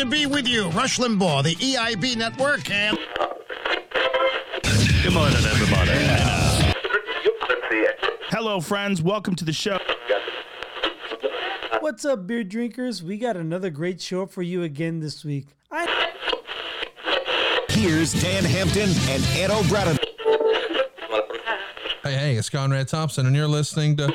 [0.00, 0.68] to be with you.
[0.70, 2.98] Rush Limbaugh, the EIB network, and.
[5.02, 5.90] Good morning, everybody.
[8.30, 9.02] Hello, friends.
[9.02, 9.78] Welcome to the show.
[11.80, 13.02] What's up, beer drinkers?
[13.02, 15.48] We got another great show for you again this week.
[15.70, 16.12] I
[17.68, 19.98] Here's Dan Hampton and Ed O'Brien.
[22.02, 24.14] Hey, hey, it's Conrad Thompson, and you're listening to.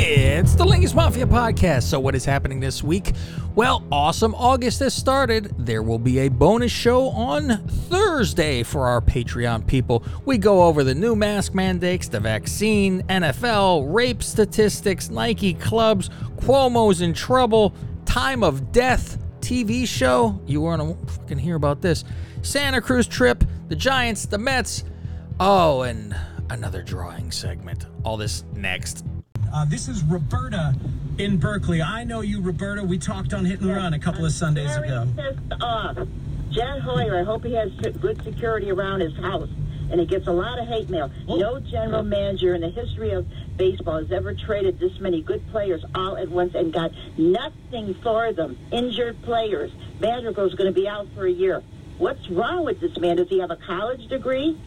[0.00, 1.82] It's the Lingus Mafia podcast.
[1.82, 3.14] So, what is happening this week?
[3.56, 4.32] Well, awesome.
[4.36, 5.52] August has started.
[5.58, 10.04] There will be a bonus show on Thursday for our Patreon people.
[10.24, 17.00] We go over the new mask mandates, the vaccine, NFL, rape statistics, Nike clubs, Cuomo's
[17.00, 20.40] in trouble, time of death, TV show.
[20.46, 22.04] You want to fucking hear about this?
[22.42, 24.84] Santa Cruz trip, the Giants, the Mets.
[25.40, 26.14] Oh, and
[26.50, 27.86] another drawing segment.
[28.04, 29.04] All this next.
[29.52, 30.74] Uh, this is Roberta
[31.18, 31.82] in Berkeley.
[31.82, 32.82] I know you, Roberta.
[32.82, 35.06] We talked on Hit and Run a couple of Sundays ago.
[35.16, 35.96] pissed off.
[36.50, 39.48] Jan Hoyer, I hope he has good security around his house.
[39.90, 41.10] And he gets a lot of hate mail.
[41.26, 45.82] No general manager in the history of baseball has ever traded this many good players
[45.94, 48.58] all at once and got nothing for them.
[48.70, 49.72] Injured players.
[49.98, 51.62] Madrigal's going to be out for a year.
[51.96, 53.16] What's wrong with this man?
[53.16, 54.60] Does he have a college degree?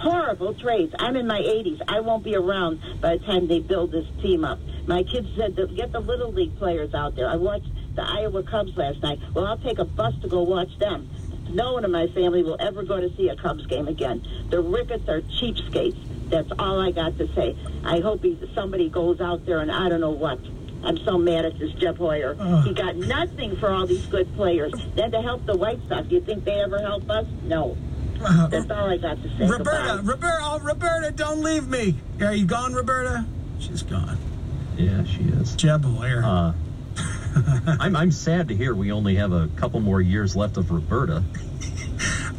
[0.00, 0.94] Horrible trades.
[0.98, 1.82] I'm in my 80s.
[1.86, 4.58] I won't be around by the time they build this team up.
[4.86, 7.28] My kids said get the little league players out there.
[7.28, 9.18] I watched the Iowa Cubs last night.
[9.34, 11.10] Well, I'll take a bus to go watch them.
[11.50, 14.26] No one in my family will ever go to see a Cubs game again.
[14.48, 16.30] The Ricketts are cheapskates.
[16.30, 17.54] That's all I got to say.
[17.84, 20.38] I hope he, somebody goes out there and I don't know what.
[20.82, 22.34] I'm so mad at this Jeff Hoyer.
[22.64, 24.72] He got nothing for all these good players.
[24.94, 27.26] Then to help the White Sox, do you think they ever help us?
[27.42, 27.76] No.
[28.20, 29.46] That's all I got to say.
[29.46, 30.12] Roberta, Goodbye.
[30.12, 31.96] Roberta, oh, Roberta, don't leave me.
[32.20, 33.24] Are you gone, Roberta?
[33.58, 34.18] She's gone.
[34.76, 35.54] Yeah, she is.
[35.56, 36.22] Jeb Hoyer.
[36.24, 36.52] Uh,
[37.80, 41.22] I'm, I'm sad to hear we only have a couple more years left of Roberta.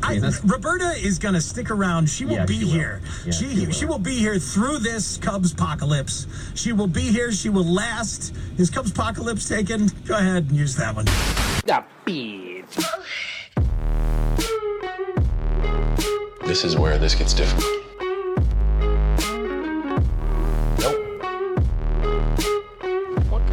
[0.03, 2.09] I, mean, Roberta is going to stick around.
[2.09, 2.71] She will Yeah, be she will.
[2.71, 3.01] here.
[3.23, 3.71] Yeah, she she will.
[3.73, 6.25] she will be here through this Cubs apocalypse.
[6.55, 7.31] She will be here.
[7.31, 8.33] She will last.
[8.57, 9.87] Is Cubs apocalypse taken?
[10.05, 11.05] Go ahead and use that one.
[16.51, 17.63] This is where this gets difficult.
[23.29, 23.47] What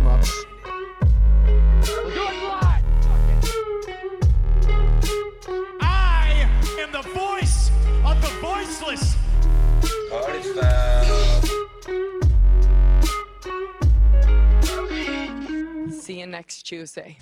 [0.00, 0.44] has walnuts.
[5.80, 6.48] I
[6.80, 7.70] am the voice
[8.04, 9.16] of the voiceless.
[16.02, 17.18] See you next Tuesday.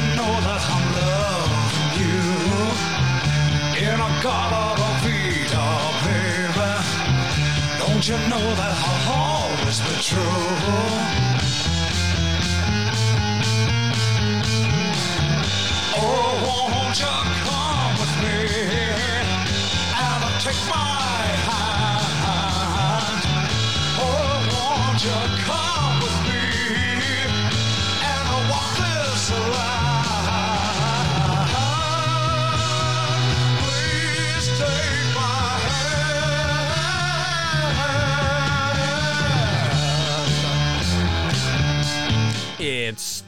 [0.00, 2.20] You know that I'm loving you?
[3.84, 6.70] In a garden of freedom, baby.
[7.80, 11.07] Don't you know that I'll always be true?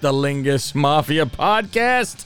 [0.00, 2.24] The Lingus Mafia podcast.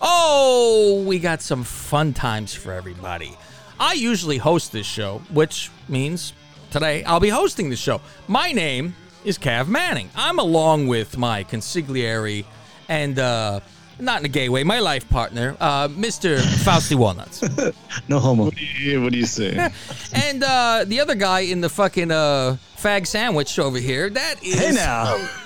[0.00, 3.36] Oh, we got some fun times for everybody.
[3.80, 6.32] I usually host this show, which means
[6.70, 8.00] today I'll be hosting the show.
[8.28, 8.94] My name
[9.24, 10.08] is Cav Manning.
[10.14, 12.44] I'm along with my consigliere
[12.88, 13.60] and uh
[13.98, 16.38] not in a gay way, my life partner, uh, Mr.
[16.62, 17.42] Fausty Walnuts.
[18.08, 18.44] No homo.
[18.44, 19.56] What do you say?
[20.12, 24.58] and uh, the other guy in the fucking uh, fag sandwich over here, that is.
[24.58, 25.26] Hey now.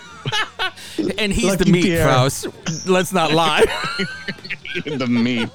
[1.18, 2.06] and he's Lucky the meat, Pierre.
[2.06, 2.46] Faust.
[2.86, 3.64] Let's not lie.
[4.84, 5.48] the meat.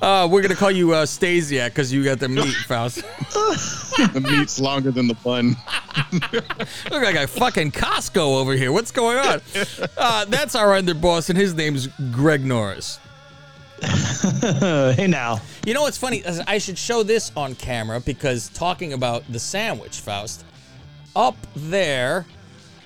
[0.00, 3.02] Uh, we're gonna call you uh, Stasiak because you got the meat, Faust.
[3.32, 5.56] the meat's longer than the bun.
[6.90, 8.72] Look like a fucking Costco over here.
[8.72, 9.40] What's going on?
[9.96, 12.98] Uh, that's our underboss, and his name's Greg Norris.
[13.82, 15.40] hey now.
[15.66, 16.22] You know what's funny?
[16.46, 20.44] I should show this on camera because talking about the sandwich, Faust,
[21.14, 22.26] up there,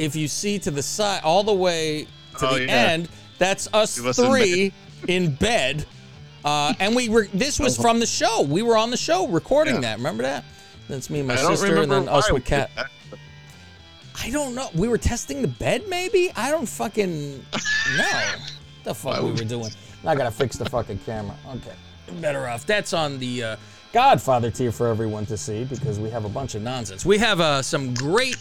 [0.00, 2.06] if you see to the side, all the way
[2.38, 2.72] to Oh, the yeah.
[2.90, 3.08] end,
[3.38, 4.72] that's us Give us in three
[5.08, 5.86] in bed.
[6.44, 7.26] Uh, and we were.
[7.34, 8.42] This was from the show.
[8.42, 9.80] We were on the show recording Yeah.
[9.82, 9.96] that.
[9.98, 10.44] Remember that?
[10.88, 12.70] That's me and my I sister, and then us with Cat.
[14.22, 14.68] I don't know.
[14.74, 16.30] We were testing the bed, maybe.
[16.36, 17.38] I don't fucking
[17.96, 18.22] know.
[18.82, 19.70] What the fuck we were doing.
[20.06, 21.36] I gotta fix the fucking camera.
[21.56, 21.74] Okay,
[22.20, 22.64] better off.
[22.64, 23.56] That's on the uh,
[23.92, 27.04] Godfather tier for everyone to see because we have a bunch of nonsense.
[27.04, 28.38] We have uh, some great.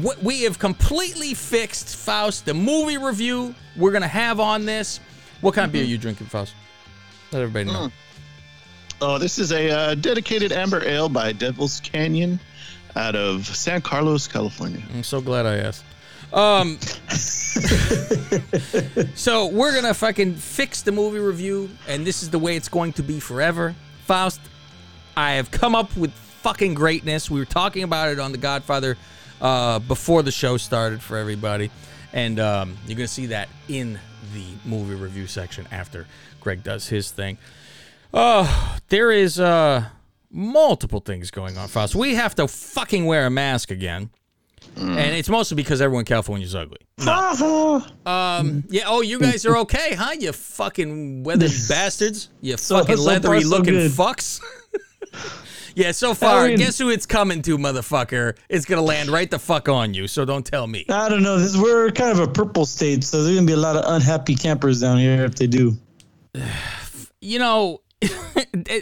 [0.00, 2.46] What we have completely fixed Faust.
[2.46, 5.00] The movie review we're gonna have on this.
[5.40, 6.54] What kind of beer are you drinking, Faust?
[7.32, 7.90] Let everybody know.
[9.00, 12.38] Oh, this is a uh, dedicated amber ale by Devil's Canyon
[12.94, 14.82] out of San Carlos, California.
[14.94, 15.84] I'm so glad I asked.
[16.32, 16.78] Um,
[19.14, 22.92] so we're gonna fucking fix the movie review, and this is the way it's going
[22.94, 23.74] to be forever.
[24.06, 24.40] Faust,
[25.16, 27.30] I have come up with fucking greatness.
[27.30, 28.96] We were talking about it on The Godfather
[29.42, 31.70] uh, before the show started for everybody,
[32.14, 33.98] and um, you're gonna see that in
[34.32, 36.06] the movie review section after
[36.40, 37.36] Greg does his thing.
[38.14, 39.84] Uh, there is uh
[40.30, 41.94] multiple things going on, Faust.
[41.94, 44.10] We have to fucking wear a mask again.
[44.76, 46.78] And it's mostly because everyone in California is ugly.
[48.06, 48.84] Um, yeah.
[48.86, 50.12] Oh, you guys are okay, huh?
[50.18, 52.30] You fucking weathered bastards.
[52.40, 54.40] You fucking so leathery so looking fucks.
[55.74, 55.92] yeah.
[55.92, 58.36] So far, I mean- guess who it's coming to, motherfucker?
[58.48, 60.06] It's gonna land right the fuck on you.
[60.08, 60.84] So don't tell me.
[60.88, 61.38] I don't know.
[61.38, 64.34] This we're kind of a purple state, so there's gonna be a lot of unhappy
[64.34, 65.76] campers down here if they do.
[67.20, 67.80] you know,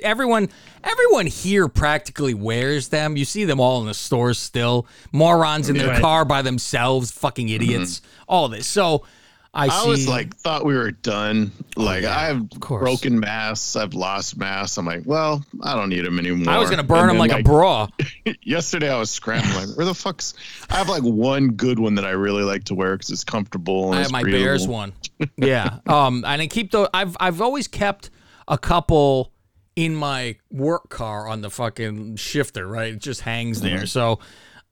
[0.02, 0.48] everyone
[0.82, 3.16] everyone here practically wears them.
[3.16, 4.86] You see them all in the stores still.
[5.12, 6.00] Morons in their Right.
[6.00, 8.00] car by themselves, fucking idiots.
[8.00, 8.06] Mm-hmm.
[8.28, 8.66] All this.
[8.66, 9.04] So
[9.52, 11.50] I, I, was like, thought we were done.
[11.74, 13.74] Like, yeah, I've broken masks.
[13.74, 14.78] I've lost masks.
[14.78, 16.54] I'm like, well, I don't need them anymore.
[16.54, 17.88] I was gonna burn And them then, like, a bra.
[18.42, 19.70] yesterday, I was scrambling.
[19.70, 20.34] Where the fuck's?
[20.70, 23.86] I have like one good one that I really like to wear because it's comfortable.
[23.86, 24.44] And I it's have my breathable.
[24.44, 24.92] Bears one.
[25.36, 25.78] Yeah.
[25.90, 26.88] Um, and I keep those.
[26.94, 28.10] I've I've always kept
[28.46, 29.32] a couple
[29.74, 32.66] in my work car on the fucking shifter.
[32.66, 33.86] Right, it just hangs there.
[33.86, 34.20] So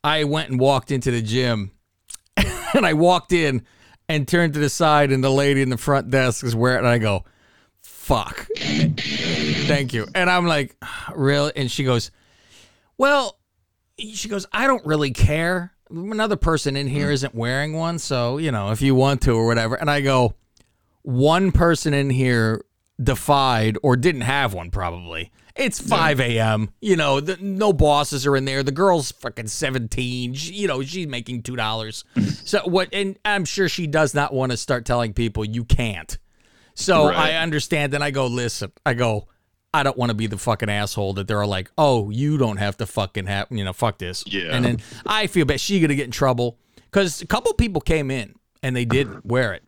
[0.05, 1.73] I went and walked into the gym,
[2.37, 3.67] and I walked in
[4.09, 6.79] and turned to the side, and the lady in the front desk is wearing.
[6.79, 7.25] And I go,
[7.83, 12.11] "Fuck, thank you." And I'm like, ah, "Really?" And she goes,
[12.97, 13.39] "Well."
[13.99, 15.73] she goes, I don't really care.
[15.91, 19.47] Another person in here isn't wearing one, so you know if you want to or
[19.47, 19.75] whatever.
[19.75, 20.35] And I go,
[21.03, 22.63] one person in here
[23.03, 25.33] defied or didn't have one probably.
[25.59, 26.71] It's 5 a.m.
[26.81, 28.63] You know, the, no bosses are in there.
[28.63, 30.35] The girl's fucking 17.
[30.35, 32.05] She, you know, she's making two dollars.
[32.45, 32.89] so what?
[32.93, 36.17] And I'm sure she does not want to start telling people you can't.
[36.75, 37.17] So Right.
[37.17, 37.93] I understand.
[37.93, 38.73] And I go, listen.
[38.87, 39.27] I go.
[39.75, 42.79] I don't want to be the fucking asshole that they're like, oh, you don't have
[42.79, 44.25] to fucking have, you know, fuck this.
[44.27, 44.55] Yeah.
[44.55, 45.61] And then I feel bad.
[45.61, 49.29] She gonna get in trouble because a couple people came in and they did mm-hmm.
[49.29, 49.63] wear it,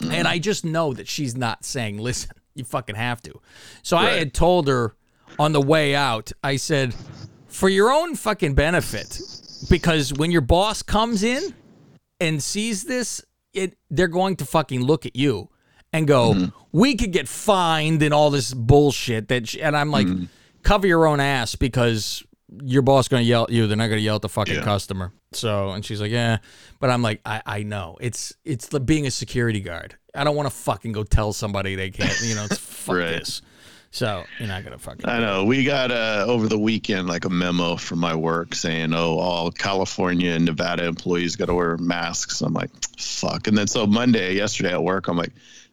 [0.00, 0.26] and mm-hmm.
[0.26, 3.40] I just know that she's not saying, listen, you fucking have to.
[3.82, 4.94] So I had told her
[5.38, 6.94] on the way out, I said,
[7.48, 9.20] for your own fucking benefit,
[9.70, 11.54] because when your boss comes in
[12.20, 15.48] and sees this, it they're going to fucking look at you
[15.92, 16.46] and go, mm-hmm.
[16.72, 19.58] "We could get fined and all this bullshit." That sh-.
[19.60, 20.24] and I'm like, mm-hmm.
[20.62, 22.24] cover your own ass because
[22.62, 23.66] your boss going to yell at you.
[23.66, 24.64] They're not going to yell at the fucking Yeah.
[24.64, 25.12] customer.
[25.32, 26.38] So and she's like, "Yeah,"
[26.80, 29.96] but I'm like, I I know it's it's like being a security guard.
[30.16, 32.20] I don't want to fucking go tell somebody they can't.
[32.22, 33.18] You know, it's fuck Right.
[33.18, 33.42] this.
[33.94, 35.08] So you're not gonna fucking.
[35.08, 35.44] I know.
[35.44, 39.52] We got uh, over the weekend like a memo from my work saying, "Oh, all
[39.52, 44.34] California and Nevada employees got to wear masks." I'm like, "Fuck!" And then so Monday,
[44.34, 45.30] yesterday at work, I'm like,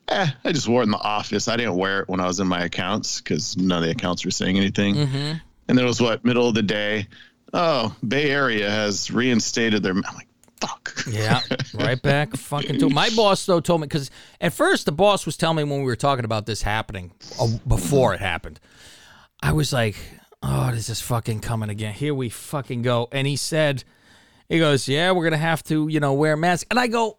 [0.08, 1.48] "Eh, I just wore it in the office.
[1.48, 4.24] I didn't wear it when I was in my accounts because none of the accounts
[4.24, 5.16] were saying anything." Mm-hmm.
[5.68, 7.08] And then it was what middle of the day.
[7.54, 9.94] Oh, Bay Area has reinstated their.
[9.94, 10.28] I'm like,
[10.62, 11.42] "Fuck." Yeah,
[11.74, 15.36] right back fucking to my boss though told me because at first the boss was
[15.38, 18.60] telling me when we were talking about this happening uh, before it happened,
[19.42, 19.96] I was like,
[20.44, 21.94] oh, this is fucking coming again.
[21.94, 23.08] Here we fucking go.
[23.12, 23.84] And he said,
[24.50, 26.68] he goes, yeah, we're gonna have to, you know, wear masks.
[26.70, 27.18] And I go,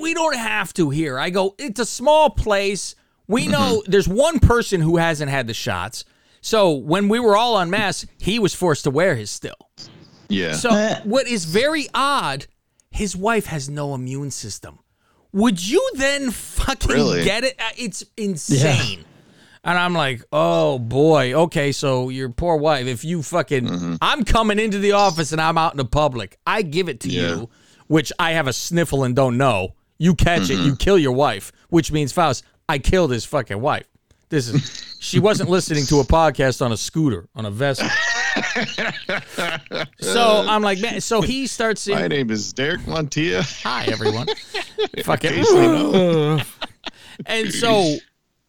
[0.00, 1.18] we don't have to here.
[1.18, 2.94] I go, it's a small place.
[3.26, 6.04] We know there's one person who hasn't had the shots.
[6.40, 9.70] So when we were all on masks, he was forced to wear his still.
[10.28, 10.52] Yeah.
[10.52, 10.70] So
[11.04, 12.46] what is very odd,
[12.98, 14.78] his wife has no immune system.
[15.32, 17.24] Would you then fucking Really?
[17.24, 17.54] get it?
[17.58, 19.04] Uh, It's insane.
[19.64, 23.94] And I'm like, oh boy, okay, so your poor wife, if you fucking, Mm-hmm.
[24.00, 27.08] I'm coming into the office and I'm out in the public, I give it to
[27.08, 27.28] Yeah.
[27.28, 27.48] you,
[27.88, 29.74] which I have a sniffle and don't know.
[29.98, 30.62] You catch Mm-hmm.
[30.62, 33.86] it, you kill your wife, which means Faust, I killed his fucking wife.
[34.30, 37.90] This is, she wasn't listening to a podcast on a scooter, on a Vespa.
[40.00, 43.62] So I'm like, man, so he starts saying, My name is Derek Montilla.
[43.62, 44.26] Hi, everyone.
[45.04, 45.30] Fucking.
[45.30, 46.46] case
[47.26, 47.96] and so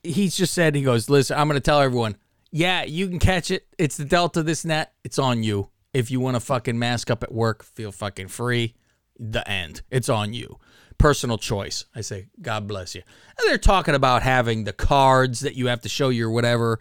[0.04, 2.18] he's just said, he goes, listen, I'm going to tell everyone,
[2.52, 3.68] yeah, you can catch it.
[3.78, 4.94] It's the Delta, this and that.
[5.04, 5.70] It's on you.
[5.94, 8.76] If you want to fucking mask up at work, feel fucking free.
[9.18, 9.82] The end.
[9.92, 10.60] It's on you.
[10.98, 11.86] Personal choice.
[11.96, 13.02] I say, God bless you.
[13.38, 16.80] And they're talking about having the cards that you have to show your whatever.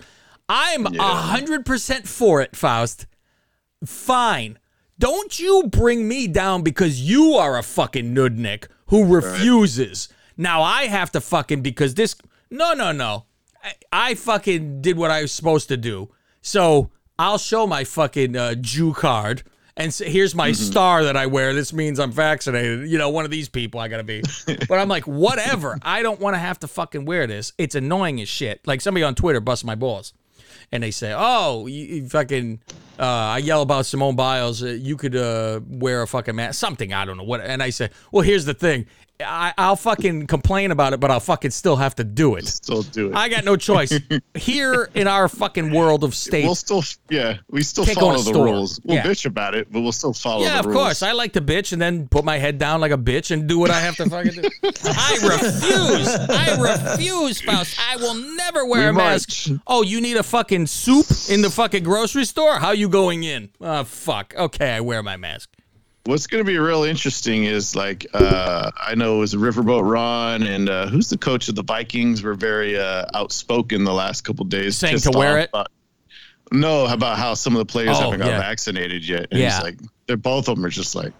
[0.48, 3.06] I'm a 100% for it, Faust.
[3.84, 4.58] Fine.
[4.98, 10.08] Don't you bring me down because you are a fucking nudnik who refuses.
[10.36, 12.16] Now I have to fucking because this.
[12.50, 13.26] No, no, no.
[13.62, 16.08] I, I fucking did what I was supposed to do.
[16.40, 19.42] So I'll show my fucking uh, Jew card
[19.76, 21.54] and say, here's my star that I wear.
[21.54, 22.88] This means I'm vaccinated.
[22.88, 24.22] You know, one of these people I gotta be.
[24.68, 25.78] but I'm like, whatever.
[25.82, 27.52] I don't want to have to fucking wear this.
[27.58, 28.66] It's annoying as shit.
[28.66, 30.14] Like somebody on Twitter busts my balls
[30.72, 32.60] and they say, "Oh, you, you fucking,"
[32.98, 34.62] uh, I yell about Simone Biles.
[34.62, 37.40] Uh, you could uh, wear a fucking mask, something I don't know what.
[37.40, 38.86] And I say, "Well, here's the thing.
[39.20, 42.46] I, I'll fucking complain about it, but I'll fucking still have to do it.
[42.46, 43.16] Still do it.
[43.16, 43.92] I got no choice.
[44.34, 48.12] Here in our fucking world of state, We'll still, yeah, we still Can't go in
[48.12, 48.44] follow the store.
[48.44, 48.80] rules.
[48.84, 49.02] We'll Yeah.
[49.02, 50.76] bitch about it, but we'll still follow yeah, of rules.
[50.76, 51.02] course.
[51.02, 53.58] I like to bitch and then put my head down like a bitch and do
[53.58, 54.48] what I have to fucking do.
[54.84, 56.08] I refuse.
[56.14, 57.76] I refuse, Faust.
[57.90, 59.48] I will never wear We a mask.
[59.50, 59.60] march.
[59.66, 62.58] Oh, you need a fucking soup in the fucking grocery store?
[62.60, 63.50] How you going in?
[63.60, 64.32] Oh, fuck.
[64.36, 65.50] Okay, I wear my mask.
[66.08, 70.42] What's going to be real interesting is like uh, I know it was Riverboat Ron
[70.42, 74.46] and uh, who's the coach of the Vikings were very uh, outspoken the last couple
[74.46, 74.78] days.
[74.78, 75.50] Saying to wear it?
[75.50, 75.70] About,
[76.50, 78.38] no, about how some of the players Oh, haven't got yeah.
[78.40, 79.26] vaccinated yet.
[79.30, 79.60] And Yeah.
[79.60, 81.12] like, they're both of them are just like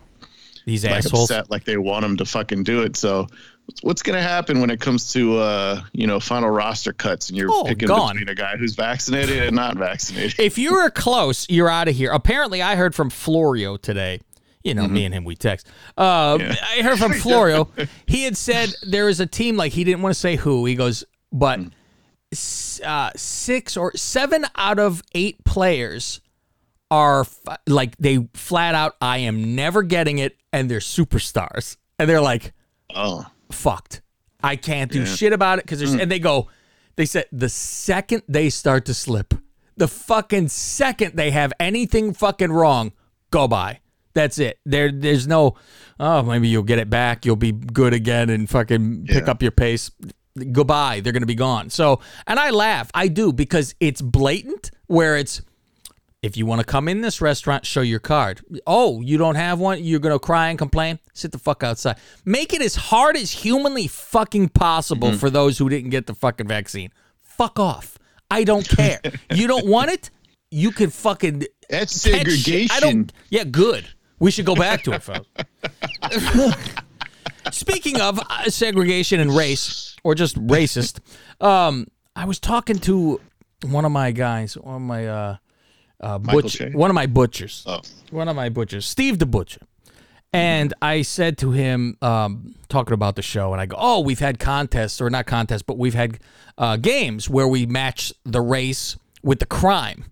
[0.64, 1.30] These like assholes.
[1.30, 2.96] upset, like they want them to fucking do it.
[2.96, 3.26] So.
[3.82, 7.36] What's going to happen when it comes to uh, you know final roster cuts and
[7.36, 8.14] you're Oh, picking gone.
[8.14, 10.40] between a guy who's vaccinated and not vaccinated?
[10.40, 12.10] If you were close, you're out of here.
[12.10, 14.20] Apparently, I heard from Florio today.
[14.64, 15.66] You know, me and him, we text.
[15.96, 17.68] Uh, I heard from Florio.
[18.06, 20.64] He had said there is a team, like, he didn't want to say who.
[20.66, 21.60] He goes, but
[22.84, 26.20] uh, six or seven out of eight players
[26.90, 31.76] are f- like, they flat out, I am never getting it, and they're superstars.
[31.98, 32.52] And they're like,
[32.94, 34.02] oh, fucked.
[34.42, 35.04] I can't do Yeah.
[35.06, 36.02] shit about it because there's Mm.
[36.02, 36.48] and they go,
[36.96, 39.34] they said the second they start to slip,
[39.76, 42.92] the fucking second they have anything fucking wrong,
[43.30, 43.80] go by.
[44.14, 44.58] That's it.
[44.64, 45.54] There, there's no,
[46.00, 47.24] oh, maybe you'll get it back.
[47.24, 49.90] You'll be good again and fucking pick up your pace.
[50.52, 51.00] Goodbye.
[51.00, 51.70] They're gonna be gone.
[51.70, 52.90] So, and I laugh.
[52.94, 54.70] I do because it's blatant.
[54.86, 55.42] Where it's,
[56.22, 58.40] if you want to come in this restaurant, show your card.
[58.66, 59.84] Oh, you don't have one?
[59.84, 60.98] You're going to cry and complain?
[61.12, 61.98] Sit the fuck outside.
[62.24, 65.18] Make it as hard as humanly fucking possible Mm-hmm.
[65.18, 66.90] for those who didn't get the fucking vaccine.
[67.22, 67.98] Fuck off.
[68.30, 69.00] I don't care.
[69.34, 70.10] you don't want it?
[70.50, 71.44] You can fucking.
[71.68, 72.14] That's catch.
[72.14, 72.30] I don't.
[72.32, 73.10] segregation.
[73.30, 73.86] Yeah, good.
[74.18, 75.28] We should go back to it, folks.
[77.52, 81.00] Speaking of uh, segregation and race, or just racist,
[81.40, 83.20] um, I was talking to
[83.66, 85.36] one of my guys, one of my uh,
[86.00, 87.80] uh, one of my butchers, Oh.
[88.10, 89.60] one of my butchers, Steve the butcher.
[90.30, 94.18] And I said to him, um, talking about the show, and I go, "Oh, we've
[94.18, 96.18] had contests, or not contests, but we've had
[96.58, 100.04] uh, games where we match the race with the crime,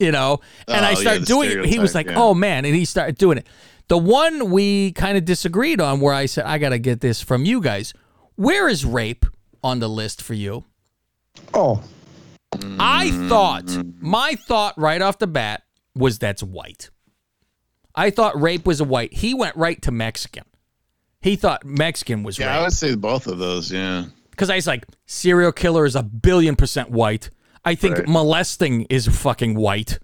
[0.00, 1.64] you know." And Oh, I yeah, started the doing it.
[1.66, 2.14] He was like, yeah.
[2.18, 3.46] "Oh man," and he started doing it.
[3.88, 7.20] The one we kind of disagreed on, where I said, "I got to get this
[7.22, 7.92] from you guys."
[8.36, 9.26] Where is rape
[9.62, 10.64] on the list for you?
[11.52, 11.82] Oh,
[12.78, 13.64] I thought
[14.00, 15.62] my thought right off the bat
[15.94, 16.90] was that's white.
[17.94, 19.12] I thought rape was a white.
[19.12, 20.44] He went right to Mexican.
[21.20, 23.70] He thought Mexican was Yeah, I would say both of those.
[23.70, 24.06] Yeah.
[24.30, 27.28] because I was like, serial killer is a billion percent white.
[27.64, 28.08] I think Right.
[28.08, 29.98] molesting is fucking white.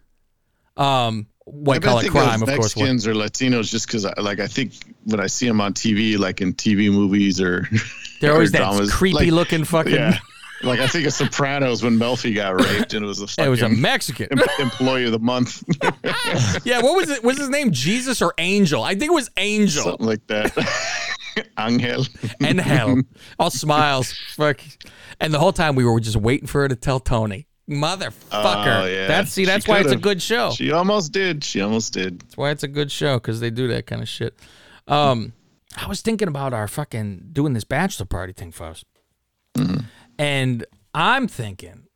[0.77, 2.77] Um, white collar crime, of of course.
[2.77, 4.73] Mexicans or Latinos, just because, like, I think
[5.05, 7.67] when I see them on TV, like in TV movies or
[8.21, 9.93] They're or always that dramas, creepy like- looking fucking.
[9.95, 10.19] Yeah,
[10.63, 13.49] like I think of Sopranos when Melfi got raped and it was a fucking It
[13.49, 14.29] was a Mexican.
[14.33, 15.63] em- employee of the month,
[16.65, 17.23] yeah, what was it?
[17.25, 18.83] Was his name Jesus or Angel?
[18.83, 19.85] I think it was Angel.
[19.85, 20.53] something like that.
[21.59, 22.05] Angel.
[22.41, 23.01] and hell.
[23.39, 24.13] All smiles.
[24.35, 24.61] Fuck.
[25.21, 27.47] And the whole time we were just waiting for her to tell Tony.
[27.69, 28.83] Motherfucker.
[28.83, 29.09] Oh, yeah.
[29.09, 30.53] That's see, She that's why it's a good show.
[30.53, 31.43] She almost did.
[31.43, 32.21] She almost did.
[32.21, 34.35] That's why it's a good show, because they do that kind of shit.
[34.87, 35.33] Um
[35.77, 38.85] I was thinking about our fucking doing this bachelor party thing first.
[40.19, 40.65] And
[40.95, 41.89] I'm thinking,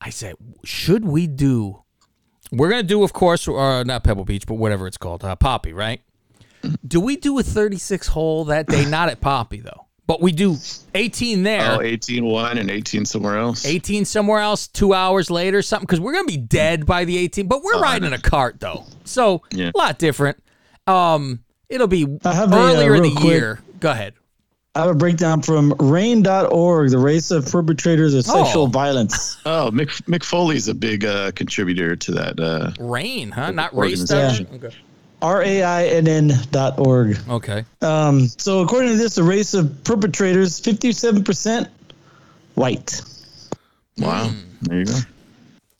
[0.00, 1.82] I said, should we do?
[2.50, 5.72] We're gonna do, of course, uh, not Pebble Beach, but whatever it's called, uh, Poppy,
[5.72, 6.00] right?
[6.86, 8.84] Do we do a 36 hole that day?
[8.88, 10.56] Not at Poppy though, but we do
[10.94, 11.72] 18 there.
[11.78, 13.64] Oh, 18 one and 18 somewhere else.
[13.64, 17.16] 18 somewhere else, two hours later, something, because we're going to be dead by the
[17.18, 18.84] 18, but we're riding in a cart, though.
[19.04, 19.70] So, Yeah.
[19.74, 20.42] a lot different.
[20.86, 23.60] Um, It'll be I have a, uh, earlier in the quick- year.
[23.80, 24.14] Go ahead.
[24.74, 28.66] I have a breakdown from RAINN.org, the race of perpetrators of sexual Oh.
[28.66, 29.36] violence.
[29.46, 32.38] Oh, Mick, Mick Foley's a big uh, contributor to that.
[32.40, 33.50] Uh, RAINN, huh?
[33.50, 34.46] Not race Organization.
[34.46, 34.64] stuff?
[34.64, 34.76] Okay.
[35.20, 37.18] R A I N N dot org.
[37.28, 37.64] Okay.
[37.80, 41.68] Um, so according to this, the race of perpetrators, fifty-seven percent
[42.54, 43.02] white.
[43.98, 44.30] wow.
[44.62, 44.98] There you go.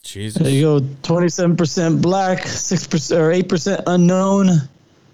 [0.02, 0.42] Jesus.
[0.42, 0.86] There you go.
[1.02, 4.48] Twenty-seven percent black, six percent or eight percent unknown,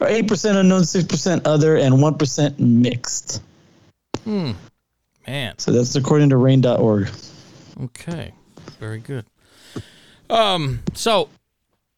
[0.00, 3.42] or eight percent unknown, six percent other, and one percent mixed.
[4.24, 4.52] Hmm.
[5.26, 5.58] Man.
[5.58, 7.08] So that's according to RAINN.org.
[7.82, 8.32] Okay.
[8.78, 9.24] Very good.
[10.30, 11.28] Um, so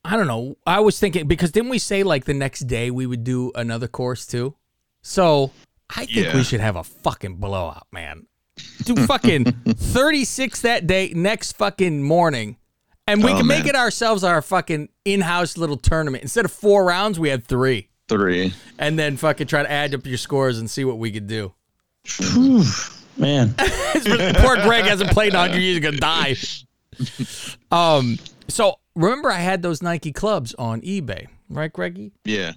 [0.07, 0.57] I don't know.
[0.67, 3.89] I was thinking because didn't we say like the next day we would do another
[3.89, 4.55] course too?
[5.03, 5.51] So
[5.95, 8.27] I think we should have a fucking blowout, man.
[8.85, 12.57] Do fucking 36 that day, next fucking morning.
[13.09, 16.23] And we Oh, can make it ourselves our fucking in-house little tournament.
[16.23, 17.89] Instead of four rounds, we had three.
[18.09, 18.53] Three.
[18.79, 21.53] And then fucking try to add up your scores and see what we could do.
[23.19, 25.77] Man, Poor Greg hasn't played in 100 years.
[25.77, 26.37] He's gonna die.
[27.71, 28.19] Um.
[28.49, 32.11] So remember, I had those Nike clubs on eBay, right, Greggy?
[32.25, 32.55] Yeah.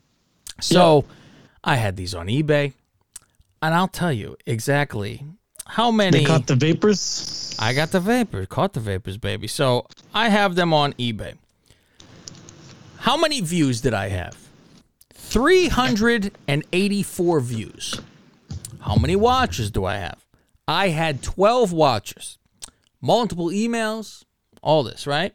[0.59, 1.05] So
[1.63, 2.73] I had these on eBay,
[3.61, 5.23] and I'll tell you exactly
[5.67, 6.19] how many.
[6.19, 7.55] they caught the vapors.
[7.59, 9.47] I got the vapors, caught the vapors, baby.
[9.47, 11.35] So I have them on eBay.
[12.99, 14.35] How many views did I have?
[15.13, 18.01] 384 views.
[18.81, 20.25] How many watches do I have?
[20.67, 22.39] I had 12 watches,
[23.01, 24.23] multiple emails,
[24.61, 25.33] all this, right?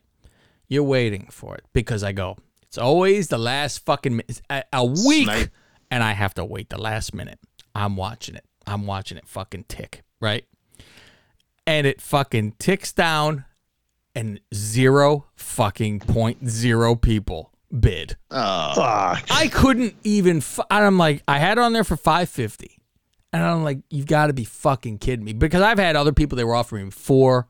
[0.74, 4.84] You're waiting for it because I go, it's always the last fucking mi- a, a
[4.84, 5.50] week, Snipe.
[5.90, 7.38] and I have to wait the last minute.
[7.74, 8.44] I'm watching it.
[8.66, 10.44] I'm watching it fucking tick, right?
[11.66, 13.44] And it fucking ticks down,
[14.14, 18.16] and zero fucking point zero people bid.
[18.30, 19.26] Oh, Fuck.
[19.30, 20.38] I couldn't even.
[20.38, 22.78] F- and I'm like, I had it on there for 550,
[23.32, 26.36] and I'm like, you've got to be fucking kidding me because I've had other people
[26.36, 27.48] they were offering me four.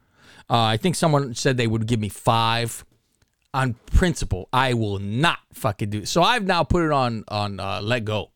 [0.49, 2.85] Uh, I think someone said they would give me five.
[3.55, 5.99] On principle, I will not fucking do.
[6.01, 6.09] It.
[6.09, 8.33] So I've now put it on on uh, let go,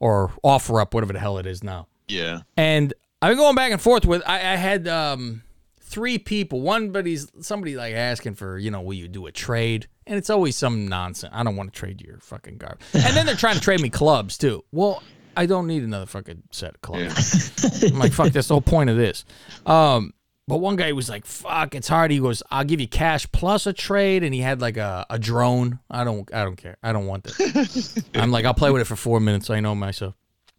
[0.00, 1.86] or offer up, whatever the hell it is now.
[2.08, 2.40] yeah.
[2.56, 4.22] And I've been going back and forth with.
[4.26, 5.42] I, I had um,
[5.80, 6.60] three people.
[6.62, 9.86] One, but he's somebody like asking for, you know, will you do a trade?
[10.06, 11.32] And it's always some nonsense.
[11.34, 12.86] I don't want to trade your fucking garbage.
[12.94, 14.64] And then they're trying to trade me clubs too.
[14.72, 15.02] Well,
[15.36, 17.82] I don't need another fucking set of clubs.
[17.82, 19.24] I'm like, fuck, that's the whole point of this.
[19.66, 20.14] Um,
[20.48, 22.10] but one guy was like, fuck, it's hard.
[22.10, 24.22] He goes, I'll give you cash plus a trade.
[24.22, 25.80] And he had like a, a drone.
[25.90, 26.76] I don't I don't care.
[26.82, 27.98] I don't want this.
[28.14, 29.50] I'm like, I'll play with it for four minutes.
[29.50, 30.14] I know myself.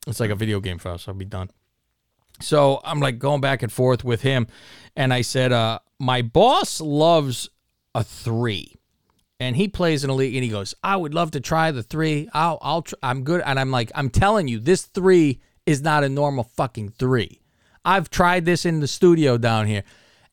[0.06, 1.08] It's like a video game for us.
[1.08, 1.50] I'll be done.
[2.42, 4.48] So I'm like going back and forth with him.
[4.96, 7.50] And I said, uh, my boss loves
[7.96, 8.76] a three.
[9.40, 11.84] And he plays in a league and he goes, I would love to try the
[11.84, 12.28] three.
[12.34, 13.42] I'll, I'll, tr- I'm good.
[13.46, 17.42] And I'm like, I'm telling you, this three is not a normal fucking three.
[17.88, 19.84] I've tried this in the studio down here.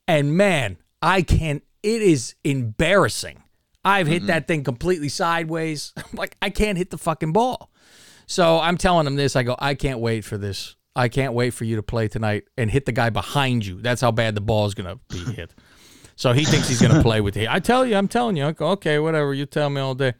[0.09, 3.41] And man, I can, it is embarrassing.
[3.85, 5.93] I've hit that thing completely sideways.
[5.97, 7.71] I'm like, I can't hit the fucking ball.
[8.27, 9.37] So I'm telling him this.
[9.37, 10.75] I go, I can't wait for this.
[10.97, 13.81] I can't wait for you to play tonight and hit the guy behind you.
[13.81, 15.53] That's how bad the ball is going to be hit.
[16.17, 17.47] So he thinks he's going to play with you.
[17.49, 18.45] I tell you, I'm telling you.
[18.47, 19.33] I go, okay, whatever.
[19.33, 20.13] You tell me all day.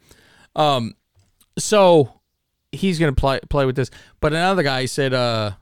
[0.54, 0.94] Um,
[1.58, 2.20] so
[2.72, 3.90] he's going to play play with this.
[4.20, 5.52] But another guy said, uh,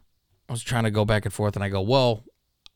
[0.49, 2.25] I was trying to go back and forth, and I go, well,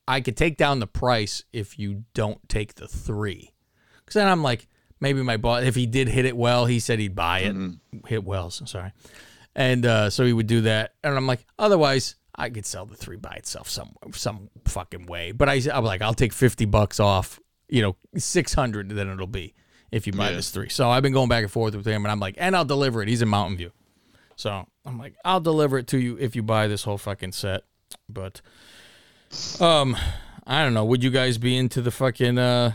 [0.06, 3.52] I could take down the price if you don't take the three.
[3.98, 4.66] Because then I'm like,
[5.00, 7.54] maybe my boss, if he did hit it well, he said he'd buy it.
[7.54, 8.92] And hit well, so sorry.
[9.54, 10.94] And uh, so he would do that.
[11.04, 15.32] And I'm like, otherwise, I could sell the three by itself some some fucking way.
[15.32, 19.54] But I, I'm like, I'll take 50 bucks off, you know, 600 then it'll be
[19.90, 20.36] if you buy Yeah.
[20.36, 20.68] this three.
[20.68, 23.02] So I've been going back and forth with him, and I'm like, and I'll deliver
[23.02, 23.08] it.
[23.08, 23.72] He's in Mountain View.
[24.38, 27.64] So I'm like, I'll deliver it to you if you buy this whole fucking set.
[28.08, 28.40] But,
[29.60, 29.96] um,
[30.46, 30.84] I don't know.
[30.84, 32.72] Would you guys be into the fucking, uh,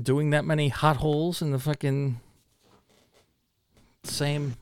[0.00, 2.20] doing that many hot holes in the fucking
[4.04, 4.56] same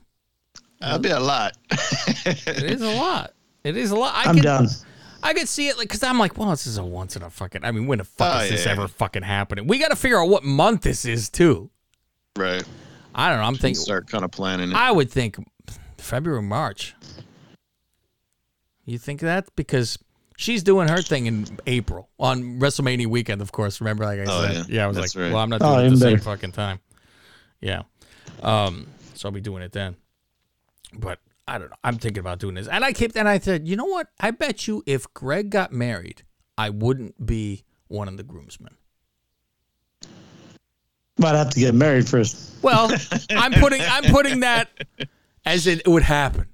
[0.79, 1.55] That'd be a lot.
[1.71, 3.33] it is a lot.
[3.63, 4.13] It is a lot.
[4.13, 4.67] I I'm could, down.
[5.23, 7.29] I could see it like because I'm like, well, this is a once in a
[7.29, 7.63] fucking.
[7.63, 8.73] I mean, when the fuck Oh, is this yeah.
[8.73, 9.65] ever fucking happening?
[9.65, 11.69] We got to figure out what month this is too.
[12.37, 12.65] right.
[13.15, 13.45] I don't know.
[13.45, 13.75] I'm thinking.
[13.75, 14.75] Start kind of planning it.
[14.75, 15.37] I would think
[16.03, 16.95] February, March.
[18.85, 19.97] You think that because
[20.37, 23.79] she's doing her thing in April on WrestleMania weekend, of course.
[23.79, 24.83] Remember, like I Oh, said, yeah.
[24.83, 25.33] I was That's like, right.
[25.33, 26.79] well, I'm not Oh, doing it at even the same fucking time.
[27.61, 27.83] Yeah,
[28.41, 29.95] um, so I'll be doing it then.
[30.93, 31.77] But I don't know.
[31.83, 34.07] I'm thinking about doing this, and I kept and I said, you know what?
[34.19, 36.23] I bet you if Greg got married,
[36.57, 38.75] I wouldn't be one of the groomsmen.
[41.17, 42.51] Might have to get married first.
[42.61, 42.91] Well,
[43.29, 44.69] I'm putting I'm putting that
[45.45, 46.47] as it would happen.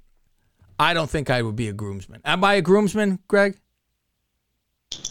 [0.79, 2.21] I don't think I would be a groomsman.
[2.23, 3.57] Am I a groomsman, Greg?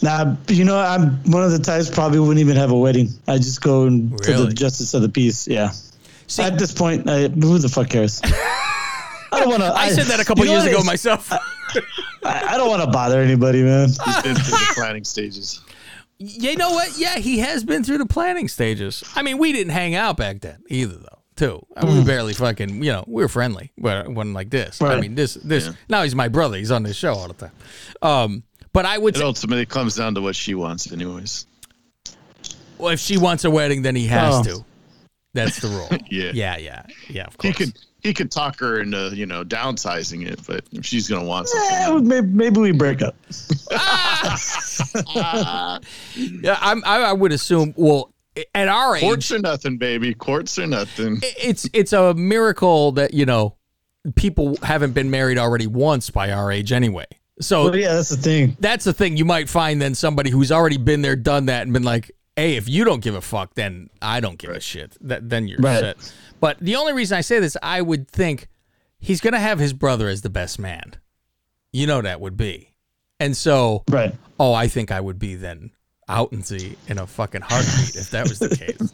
[0.01, 3.09] Nah, you know, I'm one of the types probably wouldn't even have a wedding.
[3.27, 4.47] I just go and for Really?
[4.47, 5.47] the justice of the peace.
[5.47, 5.71] Yeah.
[6.27, 8.21] See- At this point, I, who the fuck cares?
[9.31, 9.71] I don't want to.
[9.73, 11.31] I said that a couple years ago myself.
[11.31, 11.39] I,
[12.23, 13.89] I don't want to bother anybody, man.
[13.89, 15.61] He's been through the planning stages.
[16.17, 16.97] you know what?
[16.97, 19.03] Yeah, he has been through the planning stages.
[19.15, 21.18] I mean, we didn't hang out back then either, though.
[21.39, 24.49] Too, I mean, we barely fucking, you know, we were friendly, but it wasn't like
[24.49, 24.81] this.
[24.81, 25.69] I mean, this, this.
[25.87, 26.57] Now he's my brother.
[26.57, 27.51] He's on this show all the time.
[28.01, 31.45] Um, but I would It say, ultimately comes down to what she wants, anyways.
[32.77, 34.43] well, if she wants a wedding, then he has Oh.
[34.43, 34.65] to.
[35.33, 35.87] That's the rule.
[36.11, 36.31] Yeah.
[36.33, 37.27] yeah, yeah, yeah.
[37.27, 37.71] Of He could
[38.01, 41.77] he could talk her into you know downsizing it, but if she's gonna want something,
[41.77, 43.15] Eh, maybe, maybe we break up.
[46.15, 47.73] Yeah, I'm, I, I would assume.
[47.77, 48.11] Well,
[48.55, 50.13] at our age, courts are nothing, baby.
[50.13, 51.19] Courts are nothing.
[51.21, 53.55] it's it's a miracle that you know
[54.15, 57.05] people haven't been married already once by our age anyway.
[57.41, 58.57] So Well, yeah, that's the thing.
[58.59, 59.17] that's the thing.
[59.17, 62.55] You might find then somebody who's already been there, done that, and been like, "Hey,
[62.55, 65.59] if you don't give a fuck, then I don't give a shit." That then you're
[65.59, 65.79] Right.
[65.79, 66.13] set.
[66.39, 68.47] But the only reason I say this, I would think
[68.99, 70.95] he's gonna have his brother as the best man.
[71.71, 72.69] You know that would be,
[73.19, 74.13] and so Right.
[74.39, 75.71] oh, I think I would be then
[76.09, 78.93] out and see in a fucking heartbeat if that was the case.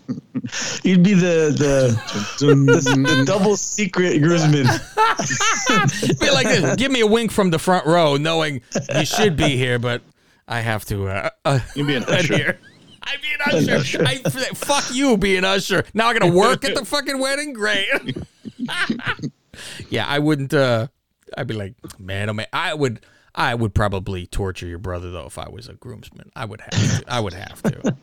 [0.84, 4.65] You'd be the the, the, the double secret groomsman.
[6.19, 6.75] be like this.
[6.75, 8.62] Give me a wink from the front row, knowing
[8.93, 10.01] you should be here, but
[10.47, 11.08] I have to.
[11.08, 12.19] Uh, uh, You'd be an adhere.
[12.19, 12.60] usher.
[13.01, 14.04] I'd be an usher.
[14.06, 14.17] I,
[14.54, 15.84] fuck you, be an usher.
[15.93, 17.54] Now I gotta work at the fucking wedding.
[17.54, 17.88] Great.
[19.89, 20.54] yeah, I wouldn't.
[20.54, 20.88] uh
[21.38, 22.99] I'd be like, man, oh man, I would.
[23.38, 26.32] I would probably torture your brother though if I was a groomsman.
[26.36, 27.04] I would have to.
[27.08, 27.95] I would have to.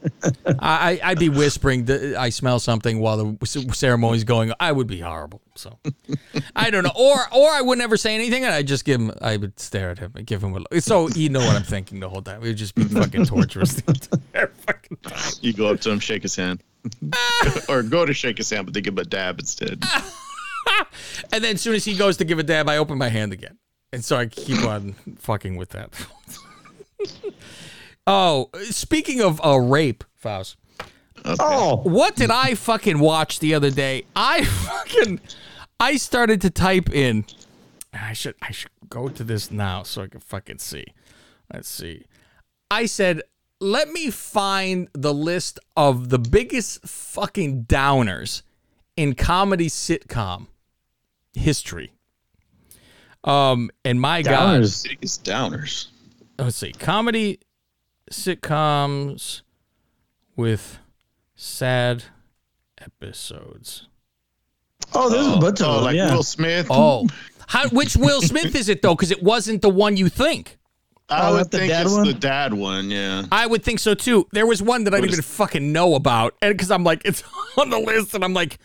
[0.58, 1.86] I, I- I'd be whispering.
[1.86, 4.52] that I smell something while the c- ceremony's going.
[4.60, 5.40] I would be horrible.
[5.54, 5.78] So
[6.54, 6.92] I don't know.
[6.94, 9.10] Or or I would never say anything, and I just give him.
[9.22, 10.68] I would stare at him and give him a look.
[10.82, 12.42] So you know what I'm thinking the whole time.
[12.42, 13.74] It would just be fucking torturous.
[13.74, 15.32] the entire fucking time.
[15.40, 16.62] You go up to him, shake his hand,
[17.68, 19.82] or go to shake his hand, but they give him a dab instead.
[21.32, 23.32] And then as soon as he goes to give a dab, I open my hand
[23.32, 23.58] again.
[23.92, 25.90] And so I keep on fucking with that.
[28.06, 30.56] oh, speaking of uh, rape, Faust.
[31.24, 34.04] Oh, What did I fucking watch the other day?
[34.16, 35.20] I fucking
[35.78, 37.24] I started to type in
[37.92, 40.86] I should I should go to this now so I can fucking see.
[41.52, 42.06] Let's see.
[42.70, 43.22] I said,
[43.60, 48.42] let me find the list of the biggest fucking downers
[48.96, 50.46] in comedy sitcom
[51.34, 51.92] history.
[53.24, 54.88] Um, and my God, downers.
[54.88, 55.86] Biggest downers.
[56.38, 57.38] let's see, comedy
[58.10, 59.42] sitcoms
[60.36, 60.78] with
[61.34, 62.04] sad
[62.80, 63.86] episodes.
[64.94, 66.12] Oh, there's a bunch of Oh, like yeah.
[66.14, 66.66] Will Smith.
[66.70, 67.06] Oh,
[67.46, 68.94] how, which Will Smith is it though?
[68.94, 70.58] Because it wasn't the one you think.
[71.08, 72.06] I Oh, would that's the think dad it's one?
[72.06, 72.90] the dad one.
[72.90, 73.24] Yeah.
[73.30, 74.26] I would think so too.
[74.32, 77.02] There was one that I didn't is- even fucking know about, and because I'm like,
[77.04, 77.22] it's
[77.58, 78.58] on the list, and I'm like,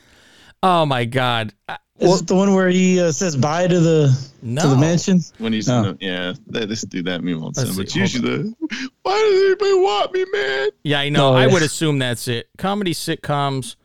[0.64, 1.54] oh my god.
[1.68, 5.20] Uh, Is it the one where he uh, says bye to the to the mansion?
[5.40, 7.76] When he's in the, yeah, they just do that meme all the time.
[7.76, 8.56] But see, usually the
[9.02, 10.70] why does anybody want me, man?
[10.84, 11.30] Yeah, I know.
[11.30, 11.54] Oh, I yeah.
[11.54, 12.50] would assume that's it.
[12.58, 13.76] Comedy sitcoms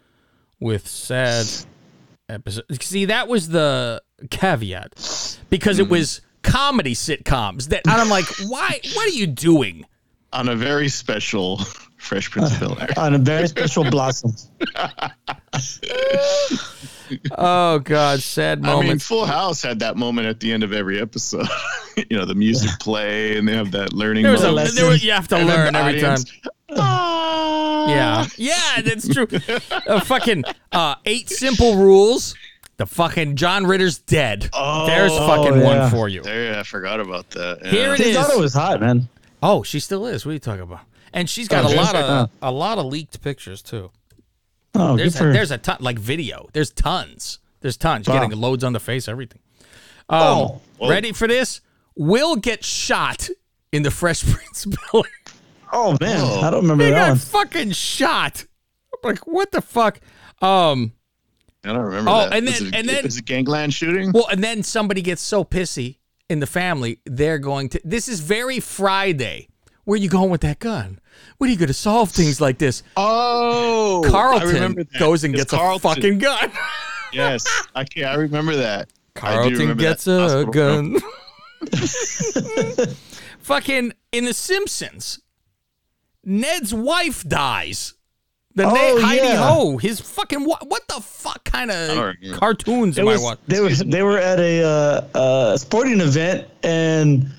[0.60, 1.46] with sad
[2.28, 2.84] episodes.
[2.84, 5.82] See, that was the caveat because Hmm.
[5.84, 7.68] it was comedy sitcoms.
[7.68, 8.78] That and I'm like, why?
[8.94, 9.86] What are you doing?
[10.34, 11.58] On a very special
[11.96, 12.88] Fresh Prince of Bel Air.
[12.98, 14.34] On a very special blossom.
[17.36, 18.84] Oh God, sad moment.
[18.86, 18.98] I mean.
[18.98, 21.46] Full House had that moment at the end of every episode.
[22.10, 24.74] you know, the music play and they have that learning there was a, moment.
[24.74, 26.18] there was, you have to And learn the every time.
[26.76, 29.26] "Ah." Yeah, yeah, that's true.
[29.88, 32.34] uh, fucking uh, eight simple rules.
[32.78, 34.48] The fucking John Ritter's dead.
[34.52, 35.90] Oh, There's fucking Oh, one yeah.
[35.90, 36.22] for you.
[36.22, 37.58] There, I forgot about that.
[37.64, 37.70] Yeah.
[37.70, 38.14] Here it His is.
[38.16, 39.08] daughter was hot, man.
[39.42, 40.24] Oh, she still is.
[40.24, 40.80] What are you talking about?
[41.12, 41.98] And she's got Oh, a lot she?
[41.98, 43.90] of a lot of leaked pictures too.
[44.74, 46.48] Oh, There's good for a, there's a ton like video.
[46.52, 47.38] There's tons.
[47.60, 48.06] There's tons.
[48.06, 48.22] She's Wow.
[48.22, 49.40] Getting loads on the face, everything.
[50.08, 50.60] Um, Oh.
[50.88, 51.60] ready for this?
[51.96, 53.28] Will get shot
[53.70, 55.34] in the Fresh Prince of Bel Air.
[55.72, 56.40] Oh man, Oh.
[56.40, 57.18] I don't remember He that got one.
[57.18, 58.44] fucking shot.
[58.92, 60.00] I'm like, what the fuck?
[60.40, 60.92] Um.
[61.64, 62.32] I don't remember Oh, that.
[62.34, 64.10] and then- it, and then- is it gangland shooting?
[64.12, 67.80] Well, and then somebody gets so pissy in the family, they're going to.
[67.84, 69.48] This is very Friday.
[69.84, 70.98] Where are you going with that gun?
[71.38, 72.82] What are you going to solve things like this?
[72.96, 74.98] Oh, I Carlton remember that.
[74.98, 76.52] goes and It's gets a fucking gun.
[77.12, 78.88] Yes, I can I remember that.
[79.16, 80.96] I do Carlton remember gets that a hospital gun.
[83.40, 85.20] fucking in The Simpsons,
[86.24, 87.94] Ned's wife dies.
[88.54, 89.48] The Oh, Ned Heidi yeah.
[89.48, 89.78] Ho.
[89.78, 90.68] His fucking what?
[90.68, 93.42] What the fuck kind of cartoons It am I watching?
[93.48, 97.32] they were they were at a uh, uh, sporting event and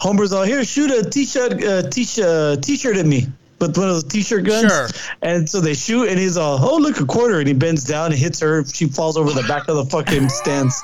[0.00, 3.26] Homer's all here shoot a t-shirt uh, t-shirt t-shirt at me
[3.60, 4.72] with one of those t-shirt guns.
[4.72, 4.88] Sure.
[5.22, 8.06] And so they shoot and he's all oh look a quarter and he bends down
[8.12, 8.64] and hits her.
[8.64, 10.82] She falls over the back of the fucking stands.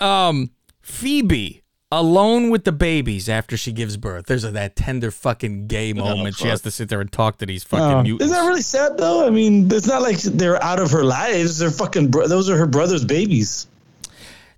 [0.00, 0.50] um,
[0.80, 4.26] Phoebe alone with the babies after she gives birth.
[4.26, 6.36] There's a, that tender fucking gay moment.
[6.36, 8.24] she has to sit there and talk to these fucking Oh, mutants.
[8.26, 9.26] Isn't that really sad though?
[9.26, 11.58] I mean, it's not like they're out of her lives.
[11.58, 13.66] They're fucking bro- those are her brother's babies.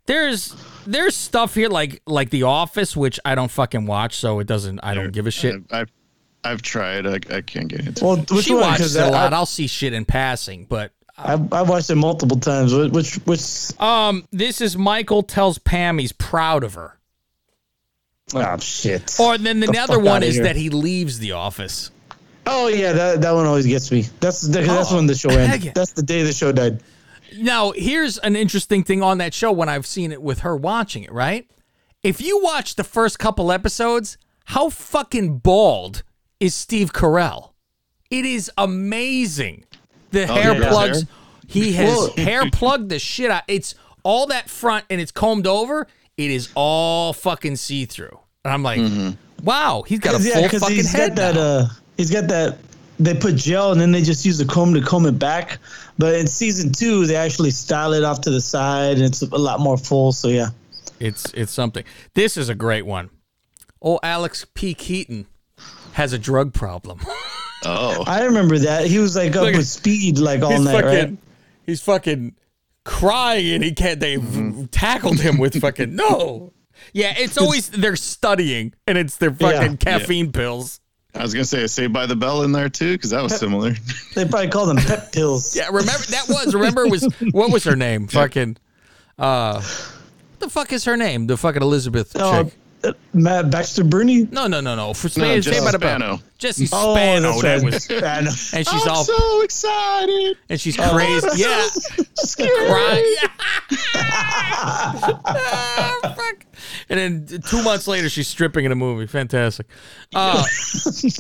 [0.07, 0.55] there's
[0.87, 4.81] there's stuff here like like The Office, which I don't fucking watch, so it doesn't.
[4.83, 5.57] I don't give a shit.
[5.71, 5.91] I've
[6.43, 7.07] I've tried.
[7.07, 8.05] I, I can't get into.
[8.05, 8.31] Well, it.
[8.31, 8.63] which she one?
[8.63, 9.33] watches 'Cause it a I- lot.
[9.33, 12.73] I'll see shit in passing, but I've, I've watched it multiple times.
[12.73, 16.99] Which which, which um, this is Michael tells Pam he's proud of her.
[18.35, 19.17] oh shit.
[19.21, 20.45] Or then the, The other one is here.
[20.45, 21.91] that he leaves the office.
[22.47, 24.03] Oh yeah, that, that one always gets me.
[24.21, 25.73] That's the, that's Oh, when the show ended.
[25.75, 26.83] That's the day the show died.
[27.39, 31.03] Now, here's an interesting thing on that show when I've seen it with her watching
[31.05, 31.49] it, right?
[32.03, 34.17] If you watch the first couple episodes,
[34.47, 36.03] how fucking bald
[36.41, 37.51] is Steve Carell?
[38.11, 39.65] It is amazing.
[40.11, 41.03] The Oh, hair plugs.
[41.03, 41.09] hair?
[41.47, 43.43] He has hair plugged the shit out.
[43.49, 45.87] It's all that front and it's combed over.
[46.17, 48.19] It is all fucking see through.
[48.45, 48.81] And I'm like,
[49.43, 51.35] wow, he's got a full yeah, because fucking he's head got that.
[51.35, 51.41] now.
[51.41, 52.59] Uh, he's got that.
[53.01, 55.59] They put gel and then they just use a comb to comb it back.
[55.99, 59.27] But in season two, they actually style it off to the side and it's a
[59.37, 60.13] lot more full.
[60.13, 60.49] So yeah.
[60.99, 61.85] It's it's something.
[62.15, 63.09] This is a great one.
[63.83, 64.75] Oh, Alex P.
[64.75, 65.27] Keaton
[65.95, 67.01] has a drug problem.
[67.63, 68.87] Oh, I remember that.
[68.87, 71.19] He was like up Look with speed like all he's night, fucking, right?
[71.67, 72.35] He's fucking
[72.87, 74.01] crying, and he can't.
[74.01, 74.65] They Mm-hmm.
[74.67, 76.55] tackled him with fucking no.
[76.95, 79.77] Yeah, it's always they're studying, and it's their fucking Yeah.
[79.99, 80.81] caffeine pills.
[81.15, 83.75] I was gonna say Saved by the Bell in there too because that was similar.
[84.15, 85.55] They probably call them pep pills.
[85.57, 88.07] Yeah, remember that was remember it was what was her name?
[88.09, 88.57] Fucking
[89.19, 91.27] uh, what the fuck is her name?
[91.27, 92.55] The fucking Elizabeth Oh, chick.
[92.83, 94.25] Uh, Matt Baxter Bruni.
[94.31, 94.95] No, no, no, no.
[94.95, 95.99] For No, Saved Jessie by the Bell.
[95.99, 96.21] Spano.
[96.39, 97.29] Jessie Oh, Spano.
[97.33, 97.65] that's that right.
[97.65, 98.31] was, Spano.
[98.57, 100.37] and she's I'm all so excited.
[100.49, 101.29] and she's crazy.
[101.37, 101.69] Yeah.
[102.67, 103.17] crying.
[104.43, 106.45] Ah, fuck.
[106.89, 109.07] And then two months later, she's stripping in a movie.
[109.07, 109.67] Fantastic.
[110.15, 110.45] Uh,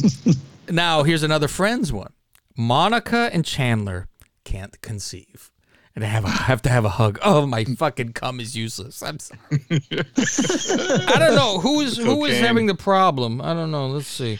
[0.68, 2.12] now, here's another Friends one.
[2.56, 4.08] Monica and Chandler
[4.44, 5.50] can't conceive.
[6.00, 7.18] And they have, a, have to have a hug.
[7.22, 9.02] Oh, my fucking cum is useless.
[9.02, 9.38] I'm sorry.
[9.60, 11.60] I don't know.
[11.60, 12.42] Who is who is Cocaine.
[12.42, 13.42] having the problem?
[13.42, 13.88] I don't know.
[13.88, 14.38] Let's see.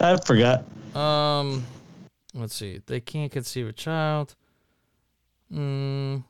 [0.00, 0.64] I forgot.
[0.96, 1.64] Um,
[2.34, 2.80] let's see.
[2.86, 4.34] They can't conceive a child.
[5.54, 6.24] Mm,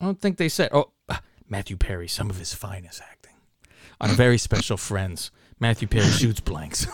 [0.00, 0.70] I don't think they said.
[0.72, 3.34] Oh, ah, Matthew Perry, some of his finest acting
[4.00, 5.30] on very special friends.
[5.60, 6.88] Matthew Perry shoots blanks.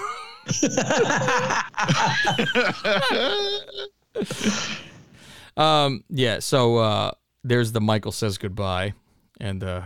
[5.57, 6.39] um, yeah.
[6.39, 7.11] So uh,
[7.45, 8.95] there's the Michael says goodbye,
[9.41, 9.83] and uh,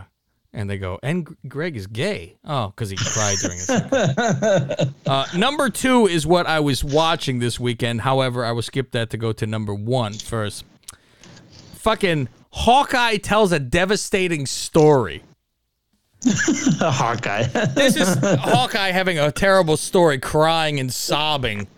[0.53, 2.37] and they go, and Greg is gay.
[2.45, 3.69] Oh, because he cried during his.
[5.07, 8.01] Uh, number two is what I was watching this weekend.
[8.01, 10.65] However, I will skip that to go to number one first.
[11.77, 15.23] Fucking Hawkeye tells a devastating story.
[16.25, 17.45] Hawkeye.
[17.75, 21.69] This is Hawkeye having a terrible story, crying and sobbing.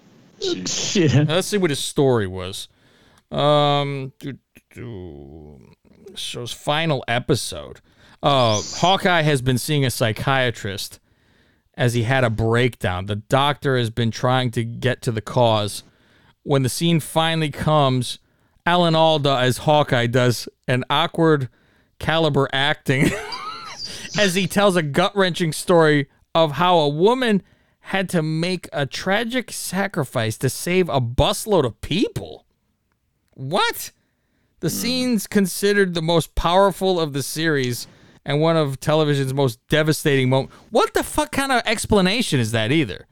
[0.41, 1.29] Shit.
[1.29, 2.69] Let's see what his story was.
[3.31, 4.39] Um, do,
[4.75, 5.61] do,
[6.15, 7.81] show's final episode.
[8.23, 10.99] Uh, Hawkeye has been seeing a psychiatrist
[11.75, 13.07] as he had a breakdown.
[13.07, 15.85] The doctor has been trying to get to the cause.
[16.43, 18.19] When the scene finally comes,
[18.67, 21.49] Alan Alda as Hawkeye does an awkward
[21.99, 23.11] caliber acting
[24.19, 27.43] as he tells a gut wrenching story of how a woman
[27.81, 32.45] had to make a tragic sacrifice to save a busload of people.
[33.39, 33.93] What?
[34.61, 37.87] The scene's considered the most powerful of the series
[38.25, 40.55] and one of television's most devastating moments.
[40.71, 43.07] What the fuck kind of explanation is that either?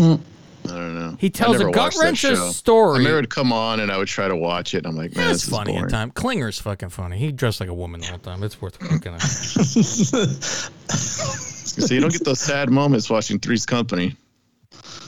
[0.00, 0.18] I
[0.64, 1.16] don't know.
[1.20, 2.94] He tells a gut wrencher story.
[2.94, 4.78] I remember it would come on and I would try to watch it.
[4.78, 5.90] And I'm like, man, It's this funny is at boring.
[5.90, 6.10] time.
[6.12, 7.18] Klinger's fucking funny.
[7.18, 8.42] He dressed like a woman the whole time.
[8.42, 9.20] It's worth looking at.
[10.88, 14.16] So you don't get those sad moments watching Three's Company.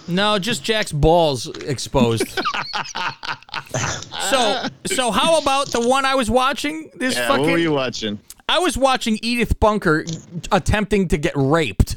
[0.08, 2.28] No, just Jack's balls exposed.
[4.30, 6.90] so, so how about the one I was watching?
[6.94, 8.20] This Yeah, fucking what were you watching?
[8.48, 10.04] I was watching Edith Bunker
[10.52, 11.96] attempting to get raped.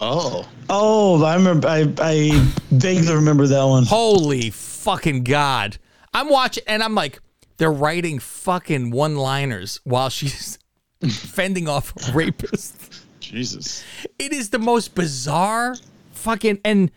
[0.00, 0.48] Oh.
[0.70, 1.66] Oh, I remember.
[1.68, 3.84] I I vaguely remember that one.
[3.84, 5.78] Holy fucking god!
[6.14, 7.20] I'm watching and I'm like,
[7.56, 10.58] they're writing fucking one-liners while she's
[11.08, 13.02] fending off rapists.
[13.18, 13.84] Jesus.
[14.18, 15.76] It is the most bizarre
[16.12, 16.90] fucking and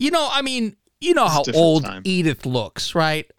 [0.00, 2.02] you know, I mean, you know how old time.
[2.04, 3.30] Edith looks, right?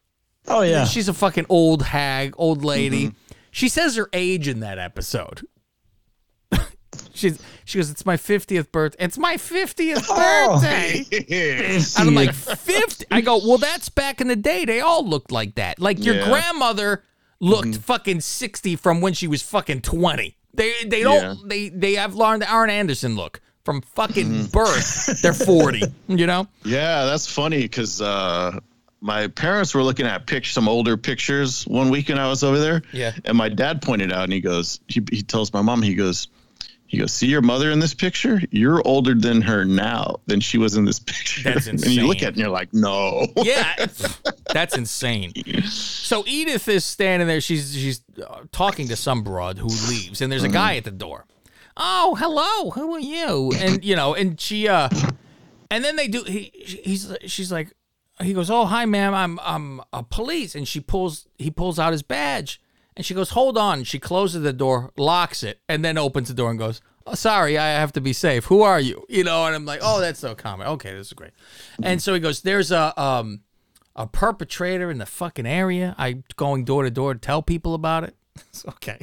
[0.47, 0.85] Oh yeah.
[0.85, 3.07] She's a fucking old hag, old lady.
[3.07, 3.33] Mm-hmm.
[3.51, 5.45] She says her age in that episode.
[7.13, 9.05] She's she goes, It's my fiftieth birthday.
[9.05, 10.59] It's my fiftieth Oh.
[10.61, 11.05] birthday.
[11.99, 13.05] And I'm like, 50?
[13.11, 14.65] I go, Well, that's back in the day.
[14.65, 15.79] They all looked like that.
[15.79, 16.21] Like your Yeah.
[16.21, 16.31] Mm-hmm.
[16.31, 17.03] grandmother
[17.39, 20.35] looked fucking 60 from when she was fucking 20.
[20.53, 21.35] They they don't Yeah.
[21.45, 23.41] they they have Lauren Aaron Anderson look.
[23.63, 24.45] From fucking Mm-hmm.
[24.47, 26.47] birth, they're 40, you know?
[26.63, 28.59] Yeah, that's funny because uh,
[29.01, 32.81] my parents were looking at pic- some older pictures one weekend I was over there.
[32.91, 33.11] Yeah.
[33.25, 36.27] And my dad pointed out and he goes, he, he tells my mom, he goes,
[36.87, 38.41] he goes, see your mother in this picture?
[38.51, 41.43] You're older than her now than she was in this picture.
[41.43, 41.89] That's insane.
[41.91, 43.27] and you look at it and you're like, no.
[43.37, 43.85] Yeah,
[44.53, 45.31] that's insane.
[45.67, 47.39] So Edith is standing there.
[47.41, 50.91] She's she's uh, talking to some broad who leaves, and there's a guy at the
[50.91, 51.25] door.
[51.77, 52.71] Oh, hello.
[52.71, 53.53] Who are you?
[53.57, 54.89] And you know, and she uh,
[55.69, 56.23] and then they do.
[56.23, 57.73] He he's she's like,
[58.21, 61.91] he goes, oh hi ma'am, I'm I'm a police, and she pulls he pulls out
[61.91, 62.61] his badge,
[62.95, 63.83] and she goes, hold on.
[63.83, 66.81] She closes the door, locks it, and then opens the door and goes.
[67.07, 68.45] Oh, sorry, I have to be safe.
[68.45, 69.03] Who are you?
[69.09, 70.67] You know, and I'm like, oh, that's so common.
[70.67, 71.31] Okay, this is great.
[71.81, 73.41] And so he goes, there's a um
[73.95, 75.95] a perpetrator in the fucking area.
[75.97, 78.15] I going door to door to tell people about it.
[78.49, 78.99] It's okay.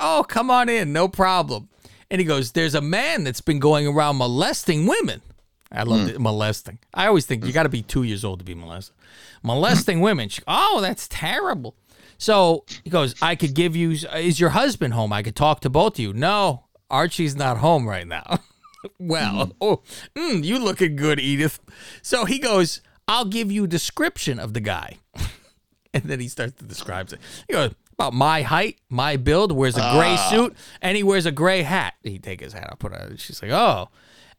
[0.00, 1.68] Oh, come on in, no problem.
[2.10, 5.22] And he goes, "There's a man that's been going around molesting women."
[5.70, 6.08] I love hmm.
[6.08, 6.78] it, molesting.
[6.94, 7.54] I always think you hmm.
[7.54, 8.94] got to be two years old to be molested.
[9.42, 9.48] Hmm.
[9.48, 10.28] Molesting women.
[10.28, 11.76] She, oh, that's terrible.
[12.16, 13.90] So he goes, "I could give you.
[13.90, 15.12] Is your husband home?
[15.12, 18.40] I could talk to both of you." No, Archie's not home right now.
[18.98, 19.82] well, oh,
[20.16, 21.60] mm, you looking good, Edith.
[22.02, 24.98] So he goes, I'll give you a description of the guy.
[25.94, 27.20] and then he starts to describe it.
[27.48, 30.28] He goes, about my height, my build, wears a gray ah.
[30.30, 31.94] suit, and he wears a gray hat.
[32.04, 33.16] He take his hat off, put it on.
[33.16, 33.88] She's like, oh.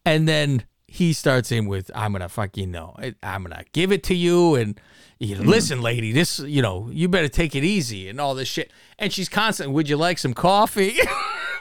[0.05, 2.95] And then he starts in with, I'm gonna fucking know.
[3.21, 4.79] I'm gonna give it to you and
[5.19, 5.49] you know, hmm.
[5.49, 8.71] listen, lady, this, you know, you better take it easy and all this shit.
[8.97, 10.97] And she's constantly, would you like some coffee?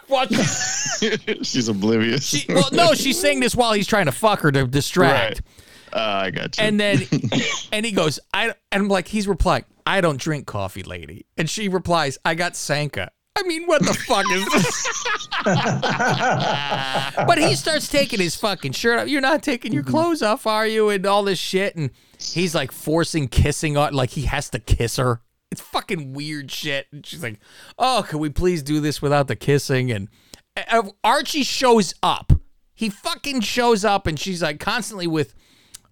[0.08, 0.32] What?
[1.42, 2.26] She's oblivious.
[2.26, 5.42] She, well, no, she's saying this while he's trying to fuck her to distract.
[5.44, 5.67] Right.
[5.98, 6.64] Uh, I got you.
[6.64, 7.02] And then,
[7.72, 11.26] and he goes, I, and I'm like, he's replying, I don't drink coffee, lady.
[11.36, 13.10] And she replies, I got Sanka.
[13.36, 15.06] I mean, what the fuck is this?
[17.26, 19.08] but he starts taking his fucking shirt off.
[19.08, 20.88] You're not taking your clothes off, are you?
[20.88, 21.76] And all this shit.
[21.76, 25.20] And he's like forcing kissing on, like he has to kiss her.
[25.52, 26.88] It's fucking weird shit.
[26.92, 27.38] And she's like,
[27.78, 29.92] oh, can we please do this without the kissing?
[29.92, 30.08] And
[30.56, 32.32] uh, Archie shows up.
[32.74, 35.34] He fucking shows up and she's like constantly with,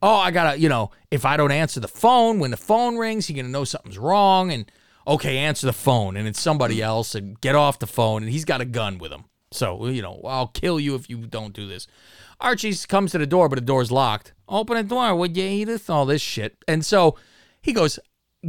[0.02, 3.28] oh, I gotta, you know, if I don't answer the phone, when the phone rings,
[3.28, 4.52] you're gonna know something's wrong.
[4.52, 4.70] And
[5.06, 8.44] okay, answer the phone, and it's somebody else, and get off the phone, and he's
[8.44, 9.24] got a gun with him.
[9.52, 11.86] So, you know, I'll kill you if you don't do this.
[12.40, 14.34] Archie comes to the door, but the door's locked.
[14.48, 15.88] Open the door, would you, Edith?
[15.88, 16.56] All this shit.
[16.68, 17.16] And so
[17.62, 17.98] he goes,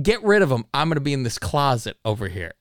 [0.02, 0.66] get rid of him.
[0.74, 2.54] I'm gonna be in this closet over here.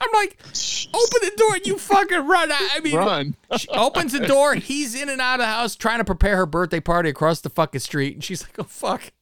[0.00, 2.52] I'm like, open the door and you fucking run.
[2.52, 3.36] I I mean, Run.
[3.56, 4.54] she opens the door.
[4.54, 7.50] He's in and out of the house trying to prepare her birthday party across the
[7.50, 8.14] fucking street.
[8.14, 9.12] And she's like, oh, fuck.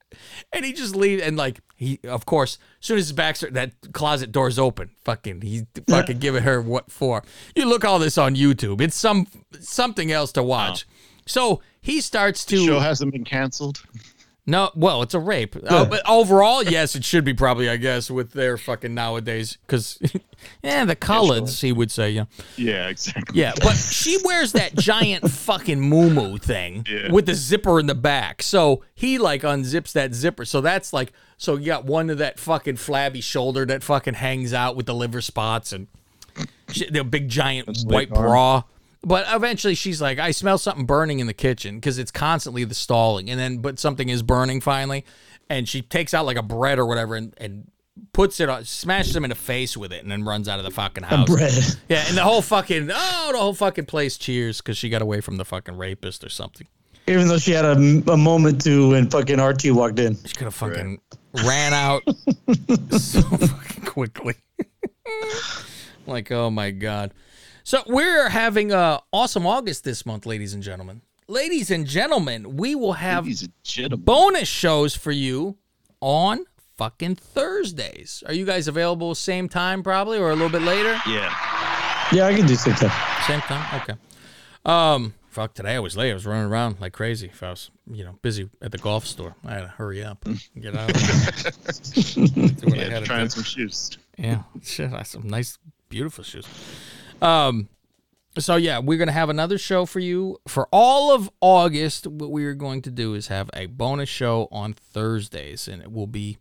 [0.52, 1.22] And he just leaves.
[1.22, 5.40] And like, he, of course, as soon as his back, that closet door's open, fucking,
[5.42, 7.22] he's fucking giving her what for.
[7.54, 8.80] You look all this on YouTube.
[8.80, 9.26] It's some
[9.60, 10.86] something else to watch.
[11.26, 12.56] So he starts to.
[12.56, 13.82] The show hasn't been canceled.
[14.46, 15.56] No, well, it's a rape.
[15.56, 19.56] Uh, but overall, yes, it should be probably, I guess, with their fucking nowadays.
[19.66, 19.98] Because,
[20.62, 22.26] yeah, the colors, he would say, yeah.
[22.56, 23.40] Yeah, exactly.
[23.40, 27.10] Yeah, but she wears that giant fucking moo thing Yeah.
[27.10, 28.42] with the zipper in the back.
[28.42, 30.44] So he like unzips that zipper.
[30.44, 34.52] So that's like, so you got one of that fucking flabby shoulder that fucking hangs
[34.52, 35.86] out with the liver spots and
[36.70, 38.22] she, the big giant white arm.
[38.22, 38.62] bra.
[39.04, 42.74] But eventually she's like, I smell something burning in the kitchen because it's constantly the
[42.74, 43.30] stalling.
[43.30, 45.04] And then, but something is burning finally.
[45.50, 47.70] And she takes out like a bread or whatever and, and
[48.12, 50.64] puts it on, smashes him in the face with it and then runs out of
[50.64, 51.28] the fucking house.
[51.28, 51.52] bread.
[51.88, 55.20] Yeah, and the whole fucking, oh, the whole fucking place cheers because she got away
[55.20, 56.66] from the fucking rapist or something.
[57.06, 57.72] Even though she had a,
[58.10, 60.16] a moment to when fucking Archie walked in.
[60.24, 61.00] She could have fucking
[61.44, 62.02] ran out
[62.92, 64.34] so fucking quickly.
[66.06, 67.12] like, oh my God.
[67.66, 71.00] So we're having a awesome August this month, ladies and gentlemen.
[71.28, 73.48] Ladies and gentlemen, we will have Ladies
[73.96, 75.56] bonus shows for you
[76.00, 76.44] on
[76.76, 78.22] fucking Thursdays.
[78.26, 81.00] Are you guys available same time probably or a little bit later?
[81.06, 81.34] Yeah.
[82.12, 83.22] Yeah, I can do same time.
[83.26, 83.80] Same time?
[83.82, 83.94] Okay.
[84.66, 86.10] Um, fuck, today I was late.
[86.10, 87.28] I was running around like crazy.
[87.28, 90.26] If I was, you know, busy at the golf store, I had to hurry up
[90.26, 90.90] and get out.
[90.94, 92.74] of there.
[92.74, 93.30] I Yeah, had to trying do.
[93.30, 93.96] some shoes.
[94.18, 95.58] Yeah, shit, I have some nice,
[95.88, 96.46] beautiful shoes.
[97.22, 97.68] Um,
[98.38, 102.06] so yeah, we're gonna have another show for you for all of August.
[102.06, 105.92] What we are going to do is have a bonus show on Thursdays, and it
[105.92, 106.38] will be,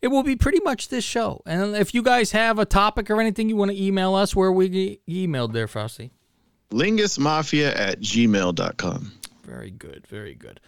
[0.00, 1.42] it will be pretty much this show.
[1.46, 4.52] And if you guys have a topic or anything you want to email us, where
[4.52, 6.10] we emailed there, Frosty.
[6.70, 9.12] Lingusmafia at gmail.com.
[9.44, 10.60] Very good, very good.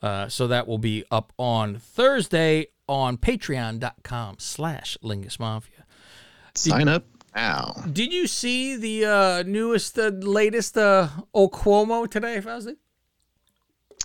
[0.00, 5.84] Uh, so that will be up on Thursday on patreon.com slash Lingus Mafia.
[6.54, 7.74] Sign up now.
[7.92, 12.76] Did you see the uh, newest, uh, latest uh, Ocuomo today, Fausti?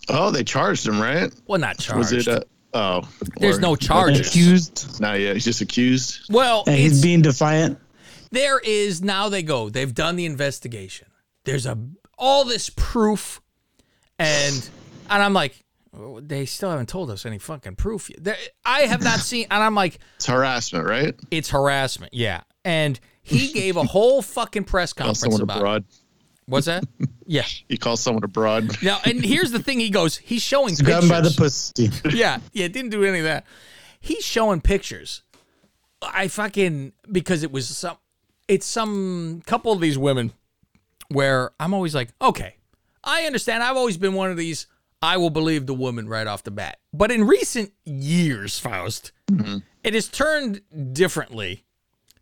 [0.09, 1.33] Oh, they charged him, right?
[1.47, 2.13] Well, not charged.
[2.13, 2.27] Was it?
[2.27, 2.41] Uh,
[2.73, 4.27] oh, There's no charges.
[4.29, 5.01] Accused.
[5.01, 5.35] Not yet.
[5.35, 6.31] He's just accused.
[6.31, 7.77] Well, And he's being defiant.
[8.31, 9.69] there is now they go.
[9.69, 11.07] They've done the investigation.
[11.43, 11.77] There's a
[12.17, 13.41] all this proof,
[14.19, 14.69] and
[15.09, 15.63] and I'm like,
[15.97, 18.23] oh, they still haven't told us any fucking proof yet.
[18.23, 21.15] There, I have not seen, and I'm like, It's harassment, right?
[21.31, 22.13] it's harassment.
[22.13, 25.57] Yeah, and he gave a whole fucking press conference someone a about.
[25.57, 25.61] it.
[25.61, 25.85] broad.
[26.45, 26.83] What's that?
[27.25, 27.43] Yeah.
[27.67, 28.81] He calls someone a broad.
[28.81, 29.81] Now, and here's the thing.
[29.81, 30.15] He goes.
[30.15, 31.09] He's showing He's grabbed pictures.
[31.09, 31.91] by the pussy.
[32.17, 33.45] yeah, yeah, didn't do any of that.
[33.99, 35.23] He's showing pictures.
[36.01, 37.97] I fucking because it was some
[38.47, 40.31] it's some couple of these women
[41.09, 42.55] where I'm always like, okay,
[43.03, 43.61] I understand.
[43.61, 44.67] I've always been one of these
[45.01, 46.79] I will believe the woman right off the bat.
[46.93, 49.57] But in recent years, Faust, mm-hmm.
[49.83, 50.61] it has turned
[50.93, 51.65] differently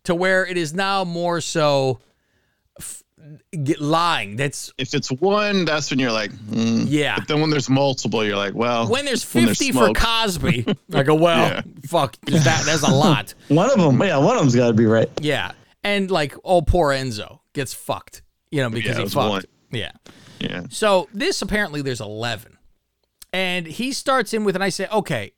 [0.05, 1.99] to where it is now more so
[2.79, 3.03] f-
[3.63, 4.35] get lying.
[4.35, 6.83] That's If it's one, that's when you're like, hmm.
[6.87, 7.17] Yeah.
[7.17, 9.93] But then when there's multiple, you're like, well, when there's 50 for.
[9.93, 10.65] Cosby.
[10.93, 11.61] I go, well, Yeah.
[11.87, 13.33] fuck, that that's a lot.
[13.49, 15.09] One of them, yeah, one of them's got to be right.
[15.21, 15.51] Yeah.
[15.83, 19.29] And like, oh, poor Enzo gets fucked, you know, because Yeah, he was fucked.
[19.29, 19.43] one.
[19.71, 19.91] Yeah.
[20.39, 20.63] Yeah.
[20.69, 22.57] So this apparently there's 11.
[23.33, 25.33] And he starts in with, and I say, okay,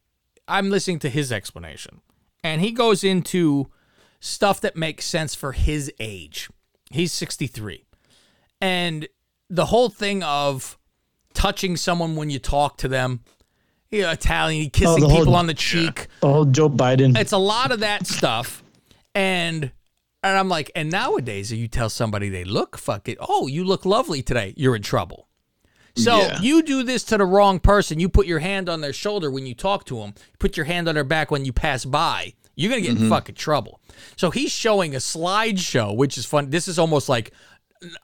[0.48, 2.02] I'm listening to his explanation.
[2.44, 3.68] And he goes into
[4.28, 6.50] stuff that makes sense for his age.
[6.92, 7.86] He's 63.
[8.62, 9.08] And
[9.50, 10.78] the whole thing of
[11.34, 13.22] touching someone when you talk to them,
[13.92, 16.08] you know, Italian, kissing Oh, the whole- people on the cheek.
[16.22, 17.18] The whole Joe Biden.
[17.18, 18.64] It's a lot of that stuff.
[19.16, 19.72] And
[20.24, 23.64] and I'm like, and nowadays if you tell somebody they look fuck it, oh, you
[23.64, 25.28] look lovely today, you're in trouble.
[25.96, 26.42] So Yeah.
[26.42, 28.00] you do this to the wrong person.
[28.00, 30.16] You put your hand on their shoulder when you talk to them.
[30.40, 32.34] Put your hand on their back when you pass by.
[32.58, 33.10] You're gonna get in mm-hmm.
[33.10, 33.80] fucking trouble.
[34.18, 36.50] So he's showing a slideshow, which is fun.
[36.50, 37.32] This is almost like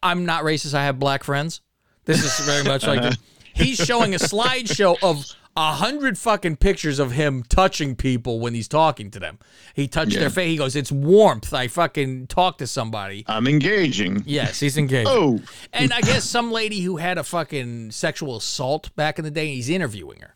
[0.01, 0.75] I'm not racist.
[0.75, 1.61] I have black friends.
[2.05, 3.17] This is very much like it.
[3.53, 5.25] he's showing a slideshow of
[5.57, 9.39] a hundred fucking pictures of him touching people when he's talking to them.
[9.73, 10.21] He touched Yeah.
[10.21, 10.49] their face.
[10.49, 13.23] He goes, "It's warmth." I fucking talk to somebody.
[13.27, 14.21] I'm engaging.
[14.27, 15.09] Yes, he's engaged.
[15.09, 15.41] Oh,
[15.73, 19.55] And I guess some lady who had a fucking sexual assault back in the day,
[19.55, 20.35] he's interviewing her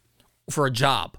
[0.49, 1.17] for a job.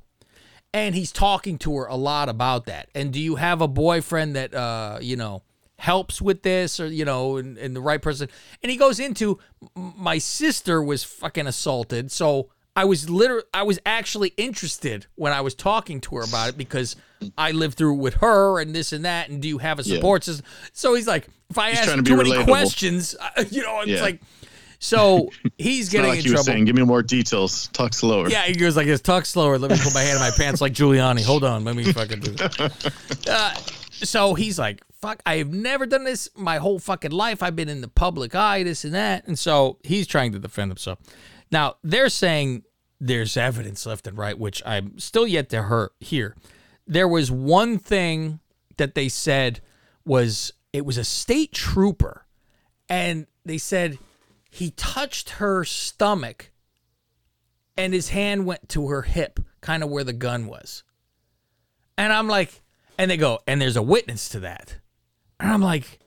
[0.74, 2.88] And he's talking to her a lot about that.
[2.94, 5.42] And do you have a boyfriend that uh, you know,
[5.78, 8.28] helps with this or you know, and, and the right person?
[8.62, 9.38] And he goes into
[9.74, 15.40] my sister was fucking assaulted, so I was literally I was actually interested when I
[15.40, 16.96] was talking to her about it because
[17.36, 19.30] I lived through it with her and this and that.
[19.30, 19.96] And do you have a Yeah.
[19.96, 20.44] support system?
[20.72, 22.44] So he's like, if I He's ask too many relatable.
[22.44, 23.16] questions,
[23.50, 24.02] you know, it's Yeah.
[24.02, 24.20] like,
[24.78, 26.44] so he's getting like in were trouble.
[26.44, 26.64] saying.
[26.64, 27.68] Give me more details.
[27.68, 28.28] Talk slower.
[28.28, 29.00] Yeah, he goes like this.
[29.00, 29.58] Talk slower.
[29.58, 31.24] Let me put my hand in my pants like Giuliani.
[31.24, 31.64] Hold on.
[31.64, 32.36] Let me fucking do.
[33.30, 33.54] Uh,
[33.90, 37.42] so he's like, fuck, I have never done this my whole fucking life.
[37.42, 39.26] I've been in the public eye, this and that.
[39.26, 40.98] And so he's trying to defend himself.
[41.50, 42.64] Now, they're saying
[43.00, 46.36] there's evidence left and right, which I'm still yet to hear, hear.
[46.86, 48.40] There was one thing
[48.76, 49.60] that they said
[50.04, 52.24] was it was a state trooper.
[52.88, 53.98] And they said
[54.48, 56.50] he touched her stomach
[57.76, 60.82] and his hand went to her hip, kind of where the gun was.
[61.96, 62.62] And I'm like,
[62.98, 64.78] and they go, and there's a witness to that.
[65.38, 66.00] And I'm like,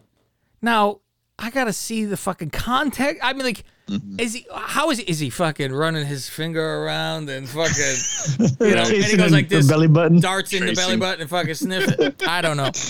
[0.62, 1.00] now
[1.40, 3.22] I gotta see the fucking context.
[3.24, 4.20] I mean, like, mm-hmm.
[4.20, 4.46] is he?
[4.54, 5.06] How is he?
[5.06, 8.84] Is he fucking running his finger around and fucking, you know?
[8.84, 10.20] and he goes like this, belly button.
[10.20, 12.28] darts in the belly button and fucking sniff it.
[12.28, 12.72] I don't know.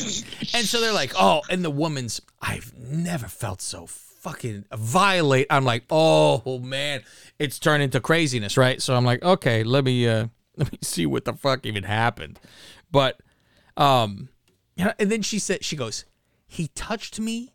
[0.54, 3.88] And so they're like, oh, and the woman's, I've never felt so
[4.22, 5.48] fucking violate.
[5.50, 7.02] I'm like, oh man,
[7.40, 8.82] it's turned into craziness, right?
[8.82, 12.40] So I'm like, okay, let me uh let me see what the fuck even happened.
[12.92, 13.20] But
[13.78, 14.30] um
[14.76, 16.06] you know, and then she said she goes,
[16.48, 17.54] he touched me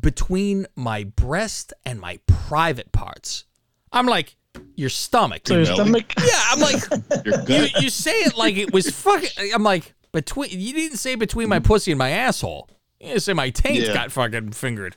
[0.00, 3.44] between my breast and my private parts.
[3.92, 4.36] I'm like,
[4.74, 5.42] your stomach.
[5.46, 6.12] So your stomach.
[6.18, 6.82] Yeah, I'm like,
[7.48, 9.52] you, you say it like it was fucking.
[9.54, 10.50] I'm like between.
[10.52, 12.68] You didn't say between my pussy and my asshole.
[13.00, 13.94] You didn't say my taint Yeah.
[13.94, 14.96] got fucking fingered.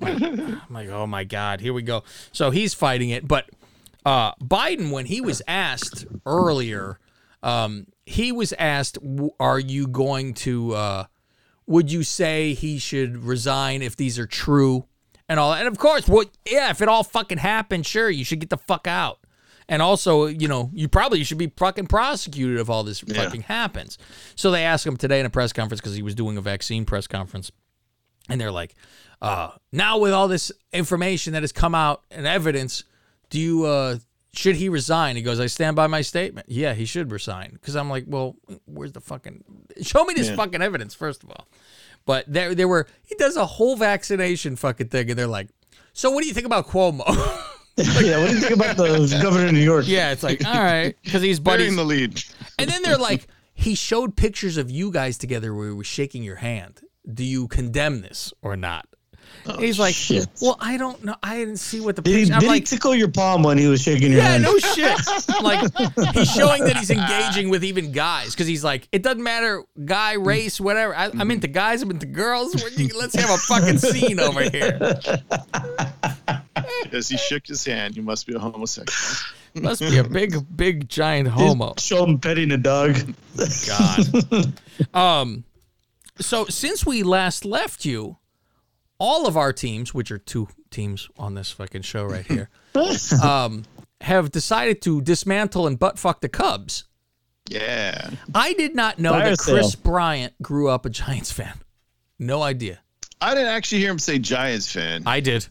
[0.00, 2.04] I'm like, oh my god, here we go.
[2.32, 3.48] So he's fighting it, but
[4.04, 6.98] uh, Biden, when he was asked earlier,
[7.42, 8.98] um, he was asked,
[9.40, 10.74] "Are you going to?
[10.74, 11.04] Uh,
[11.66, 14.86] would you say he should resign if these are true?"
[15.28, 15.58] And all, that.
[15.60, 16.30] and of course, what?
[16.48, 19.18] Yeah, if it all fucking happened, sure, you should get the fuck out.
[19.68, 23.24] And also, you know, you probably should be fucking prosecuted if all this Yeah.
[23.24, 23.98] fucking happens.
[24.36, 26.84] So they asked him today in a press conference because he was doing a vaccine
[26.84, 27.50] press conference,
[28.28, 28.74] and they're like,
[29.22, 32.84] uh, "Now with all this information that has come out and evidence,
[33.30, 33.98] do you uh,
[34.32, 36.48] should he resign?" He goes, "I stand by my statement.
[36.48, 39.44] Yeah, he should resign." Because I'm like, "Well, where's the fucking?
[39.82, 40.36] Show me this Yeah.
[40.36, 41.46] fucking evidence first of all."
[42.04, 45.48] But there, there were he does a whole vaccination fucking thing, and they're like,
[45.92, 47.04] "So what do you think about Cuomo?"
[47.76, 49.84] yeah, what do you think about the governor of New York?
[49.86, 51.68] yeah, it's like, all right, because he's buddies.
[51.68, 52.22] in the lead.
[52.58, 56.22] And then they're like, he showed pictures of you guys together where he was shaking
[56.22, 56.80] your hand.
[57.12, 58.86] Do you condemn this or not?
[59.58, 60.26] He's like, shit.
[60.42, 61.14] well, I don't know.
[61.22, 62.34] I didn't see what the Did he, picture.
[62.34, 64.42] I'm did he like, tickle your palm when he was shaking your yeah, hand?
[64.42, 64.98] no shit.
[65.42, 65.60] like
[66.14, 70.14] he's showing that he's engaging with even guys because he's like, it doesn't matter, guy,
[70.14, 70.96] race, whatever.
[70.96, 71.82] I, I'm into guys.
[71.82, 72.54] I'm into girls.
[72.94, 74.78] Let's have a fucking scene over here.
[76.92, 79.32] As he shook his hand, you must be a homosexual.
[79.54, 81.74] Must be a big, big, giant homo.
[81.78, 82.96] Show him petting a dog.
[83.66, 84.52] God.
[84.94, 85.44] um,
[86.20, 88.16] so since we last left you,
[88.98, 92.48] all of our teams, which are two teams on this fucking show right here,
[93.22, 93.64] um,
[94.00, 96.84] have decided to dismantle and butt fuck the Cubs.
[97.48, 98.10] Yeah.
[98.34, 99.74] I did not know Fire that Kris.
[99.76, 101.54] Bryant grew up a Giants fan.
[102.18, 102.80] No idea.
[103.20, 105.02] I didn't actually hear him say Giants fan.
[105.06, 105.46] I did.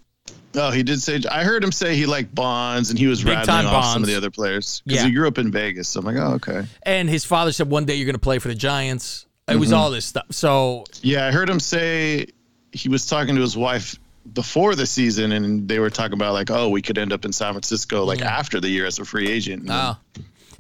[0.58, 1.22] Oh, he did say.
[1.30, 4.04] I heard him say he liked Bonds, and he was Big rattling time off some
[4.04, 5.08] of the other players because Yeah.
[5.08, 5.90] he grew up in Vegas.
[5.90, 6.66] So I'm like, oh, okay.
[6.84, 9.25] And his father said one day you're going to play for the Giants.
[9.48, 9.78] It was Mhm.
[9.78, 10.26] all this stuff.
[10.32, 12.28] So Yeah, I heard him say
[12.72, 13.96] he was talking to his wife
[14.34, 17.32] before the season, and they were talking about like, oh, we could end up in
[17.32, 19.68] San Francisco like after the year as a free agent.
[19.70, 19.98] Oh.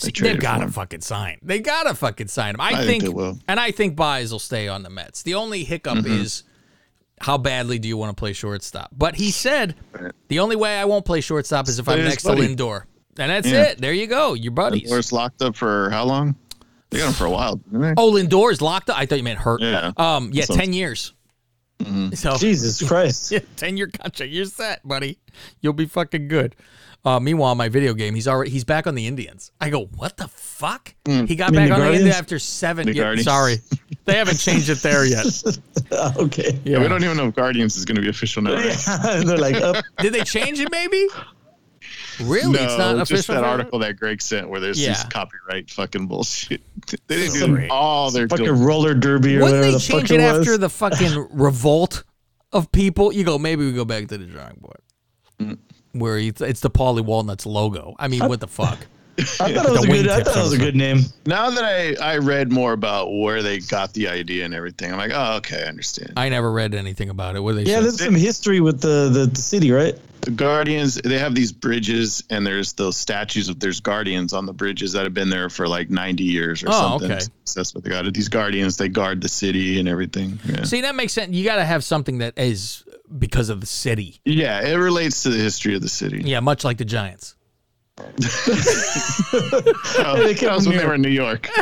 [0.01, 1.37] they they've got to fucking sign.
[1.41, 2.61] They got to fucking sign him.
[2.61, 3.39] I, I think think, they will.
[3.47, 5.23] and I think Baez will stay on the Mets.
[5.23, 6.19] The only hiccup Mhm.
[6.21, 6.43] is
[7.21, 8.89] how badly do you want to play shortstop?
[8.95, 9.73] But he said
[10.27, 12.45] the only way I won't play shortstop is if I'm next buddy.
[12.45, 12.83] to Lindor,
[13.17, 13.63] and that's Yeah.
[13.63, 13.79] it.
[13.79, 14.33] There you go.
[14.35, 14.91] Your buddies.
[14.91, 16.35] Lindor's locked up for how long?
[16.89, 17.93] They got him for a while, didn't they?
[17.97, 18.97] Oh, Lindor is locked up.
[18.97, 19.61] I thought you meant hurt.
[19.61, 19.91] Yeah.
[19.97, 20.29] Um.
[20.33, 20.45] Yeah.
[20.45, 21.13] So- ten years.
[22.13, 23.31] So Jesus Christ.
[23.31, 24.31] yeah, ten year contract.
[24.31, 25.19] You're set, buddy.
[25.59, 26.55] You'll be fucking good.
[27.03, 29.51] Uh, meanwhile, my video game, he's already he's back on the Indians.
[29.59, 30.95] I go, what the fuck?
[31.03, 31.27] Mm.
[31.27, 32.85] He got back the on the Indians after seven.
[32.87, 33.25] The Yeah, Guardians.
[33.25, 33.57] sorry,
[34.05, 35.25] they haven't changed it there yet.
[36.17, 36.57] okay.
[36.63, 38.53] Yeah, we don't even know if Guardians is going to be official now.
[38.55, 38.65] right?
[38.87, 40.69] Yeah, they're like, oh, Did they change it?
[40.71, 41.07] Maybe.
[42.23, 42.53] Really?
[42.53, 43.35] no, it's not just official.
[43.35, 44.89] that article that Greg sent where there's Yeah.
[44.93, 46.61] this copyright fucking bullshit.
[47.07, 48.61] they didn't Some- do all their fucking doing.
[48.63, 50.39] roller derby or Wouldn't whatever they the change fuck it it was.
[50.39, 52.03] after the fucking revolt
[52.51, 53.11] of people?
[53.11, 54.79] You go, maybe we go back to the drawing board.
[55.39, 55.57] Mm.
[55.93, 57.95] Where it's, it's the Paulie Walnuts logo.
[57.99, 58.79] I mean, what the fuck?
[59.17, 60.09] I thought it was a good.
[60.09, 60.99] I thought it was a good name.
[61.25, 64.97] Now that I, I read more about where they got the idea and everything, I'm
[64.97, 66.11] like, oh, okay, I understand.
[66.17, 67.39] I never read anything about it.
[67.39, 67.81] What they Yeah, say?
[67.83, 69.97] there's some history with the, the, the city, right?
[70.25, 74.53] The Guardians, they have these bridges, and there's those statues of there's Guardians on the
[74.53, 77.11] bridges that have been there for like 90 years or Oh, something.
[77.11, 77.21] okay.
[77.45, 78.11] So that's what they got.
[78.13, 80.39] These Guardians, they guard the city and everything.
[80.45, 80.63] Yeah.
[80.63, 81.33] See, that makes sense.
[81.33, 82.83] You got to have something that is
[83.17, 84.19] because of the city.
[84.25, 86.21] yeah, it relates to the history of the city.
[86.25, 87.35] Yeah, much like the Giants.
[87.97, 88.03] Oh,
[90.17, 90.89] They that came was when they here.
[90.89, 91.49] were in New York.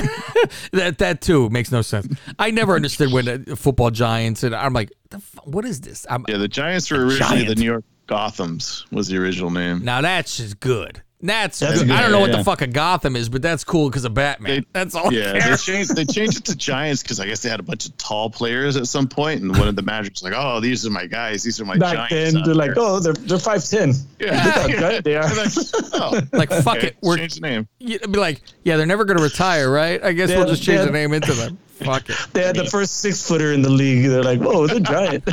[0.74, 2.07] That that too makes no sense.
[2.39, 6.05] I never understood when the football Giants and I'm like, the fu- what is this?
[6.09, 7.47] I'm, Yeah, the Giants were originally Giant.
[7.49, 7.84] the New York
[8.14, 9.84] Gothams was the original name.
[9.84, 11.01] Now that's just good.
[11.26, 11.88] That's, That's good.
[11.88, 12.39] good, I don't know what yeah.
[12.39, 14.59] the fuck a Gotham is, but that's cool because of Batman.
[14.59, 15.07] They- that's all.
[15.07, 15.55] I Yeah, they care.
[15.55, 18.30] changed they changed it to Giants because I guess they had a bunch of tall
[18.30, 21.05] players at some point, and one of the managers was like, "Oh, these are my
[21.05, 21.41] guys.
[21.41, 23.93] These are my Back Giants." then, they're like, oh, they're they're five ten.
[24.20, 25.24] yeah, Look how they are.
[25.34, 25.53] Like,
[25.93, 27.70] oh, Like fuck okay, it, we're change the name.
[27.80, 30.03] you'd be like, yeah, they're never gonna retire, right?
[30.03, 31.57] I guess Yeah, we'll just change the name into them.
[31.84, 32.17] Fuck it.
[32.34, 34.09] They had the first six footer in the league.
[34.09, 35.25] They're like, whoa, they're giant.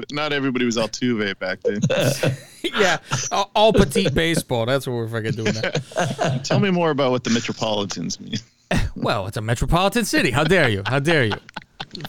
[0.12, 1.80] Not everybody was Altuve back then.
[2.78, 2.98] yeah,
[3.30, 4.66] all, all petite baseball.
[4.66, 5.54] That's what we're fucking doing.
[5.54, 6.38] Now.
[6.44, 8.36] Tell me more about what the Metropolitans mean.
[8.94, 10.30] Well, it's a metropolitan city.
[10.30, 10.82] How dare you?
[10.86, 11.34] How dare you?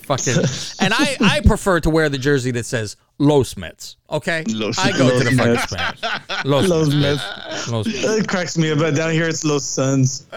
[0.01, 0.35] Fucking.
[0.79, 3.97] And I, I prefer to wear the jersey that says Los Mets.
[4.11, 5.63] Okay, Los- I go to the Los fucking Mets.
[5.63, 6.45] Spanish.
[6.45, 7.23] Los, Los Mets.
[7.23, 7.67] Mets.
[7.69, 8.03] Los Mets.
[8.03, 8.77] It cracks me up.
[8.77, 10.27] But down here, it's Los Suns.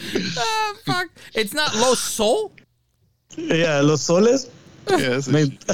[0.38, 1.08] Ah, fuck.
[1.34, 2.52] It's not Los Sol.
[3.36, 4.50] Yeah, Los Soles.
[4.90, 5.58] Yes, Maybe-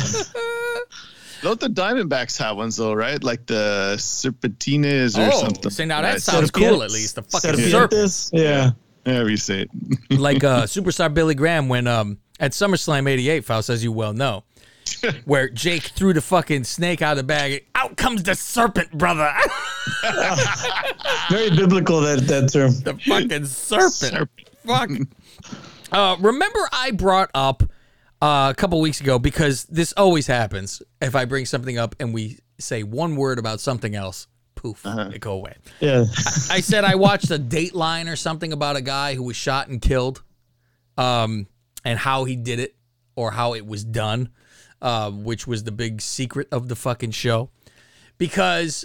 [1.42, 3.22] Don't the Diamondbacks have ones though, right?
[3.22, 5.70] Like the Serpentines or Oh, something.
[5.70, 6.22] see, now that Right.
[6.22, 7.16] sounds cool, at least.
[7.16, 7.92] The fucking serpent.
[7.92, 8.30] Serpientes?
[8.32, 8.70] Yeah.
[9.04, 9.66] However you say
[10.10, 10.18] it.
[10.18, 14.44] like uh, superstar Billy Graham when um, at SummerSlam 88, Faust, as you well know,
[15.24, 17.66] where Jake threw the fucking snake out of the bag.
[17.74, 19.32] Out comes the serpent, brother.
[21.30, 22.72] Very biblical that that term.
[22.80, 24.28] the fucking serpent.
[24.66, 24.90] Fuck.
[25.92, 27.62] Uh, remember, I brought up
[28.20, 30.82] uh, a couple weeks ago because this always happens.
[31.00, 35.20] If I bring something up and we say one word about something else, poof, it
[35.20, 35.54] go away.
[35.80, 36.06] Yeah.
[36.50, 39.80] I said I watched a Dateline or something about a guy who was shot and
[39.80, 40.22] killed,
[40.96, 41.46] um,
[41.84, 42.74] and how he did it
[43.16, 44.30] or how it was done,
[44.84, 47.48] uh, which was the big secret of the fucking show,
[48.18, 48.84] because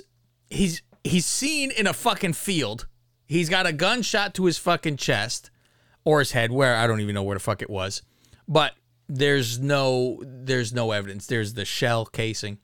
[0.50, 2.88] he's he's seen in a fucking field.
[3.28, 5.52] He's got a gunshot to his fucking chest
[6.06, 8.02] or his head, where I don't even know where the fuck it was,
[8.48, 8.76] but
[9.10, 11.28] there's no there's no evidence.
[11.28, 12.58] There's the shell casing.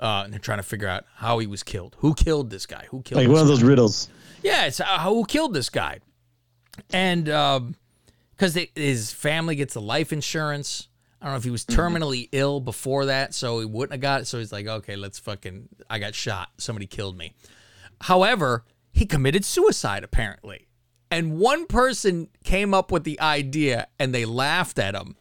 [0.00, 1.94] Uh, and they're trying to figure out how he was killed.
[2.00, 2.86] Who killed this guy?
[2.90, 4.08] Who killed Like this one of those riddles.
[4.42, 6.00] Yeah, it's uh, who killed this guy,
[6.92, 7.26] and
[8.36, 10.88] because his family gets the life insurance.
[11.22, 11.80] I don't know if he was mm-hmm.
[11.80, 14.26] terminally ill before that, so he wouldn't have got it.
[14.26, 15.68] So he's like, okay, let's fucking.
[15.88, 16.48] I got shot.
[16.58, 17.34] Somebody killed me.
[18.00, 20.66] However, he committed suicide apparently,
[21.12, 25.14] and one person came up with the idea, and they laughed at him.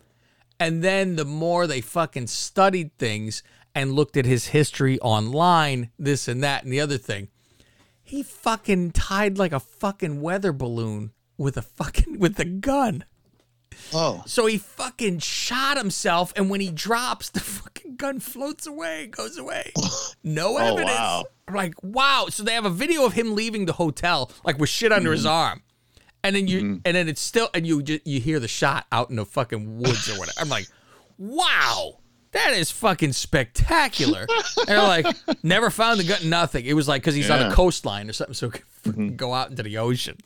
[0.60, 3.44] And then the more they fucking studied things
[3.74, 7.30] and looked at his history online, this and that and the other thing,
[8.04, 13.06] he fucking tied like a fucking weather balloon with a fucking with a gun.
[13.94, 14.24] Oh.
[14.26, 19.38] So he fucking shot himself, and when he drops, the fucking gun floats away, goes
[19.38, 19.72] away.
[20.24, 20.92] No Oh, evidence.
[20.92, 21.24] wow.
[21.48, 22.28] I'm like, wow.
[22.30, 25.22] So they have a video of him leaving the hotel, like with shit under his
[25.22, 25.30] mm-hmm.
[25.30, 25.64] arm.
[26.24, 26.78] And then you, mm-hmm.
[26.86, 29.80] and then it's still, and you just you hear the shot out in the fucking
[29.80, 30.40] woods or whatever.
[30.40, 30.68] I'm like,
[31.18, 31.98] wow,
[32.32, 34.28] that is fucking spectacular.
[34.58, 35.06] and they're like,
[35.44, 36.66] never found the gun, nothing.
[36.66, 39.16] It was like because he's on a coastline or something, so he can fucking mm-hmm.
[39.16, 40.18] go out into the ocean.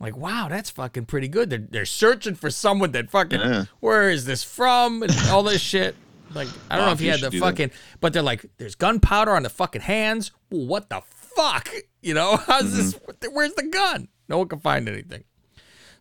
[0.00, 1.50] I'm like, wow, that's fucking pretty good.
[1.50, 3.64] They're, they're searching for someone that fucking, Yeah.
[3.80, 5.02] where is this from?
[5.02, 5.94] And all this shit.
[6.32, 7.44] Like, I don't know if he you had the do that.
[7.46, 7.70] fucking,
[8.00, 10.30] but they're like, there's gunpowder on the fucking hands.
[10.50, 11.68] Well, what the fuck?
[12.02, 12.94] You know, how's this?
[12.94, 13.34] Mm-hmm.
[13.34, 14.08] Where's the gun?
[14.26, 15.24] No one can find anything.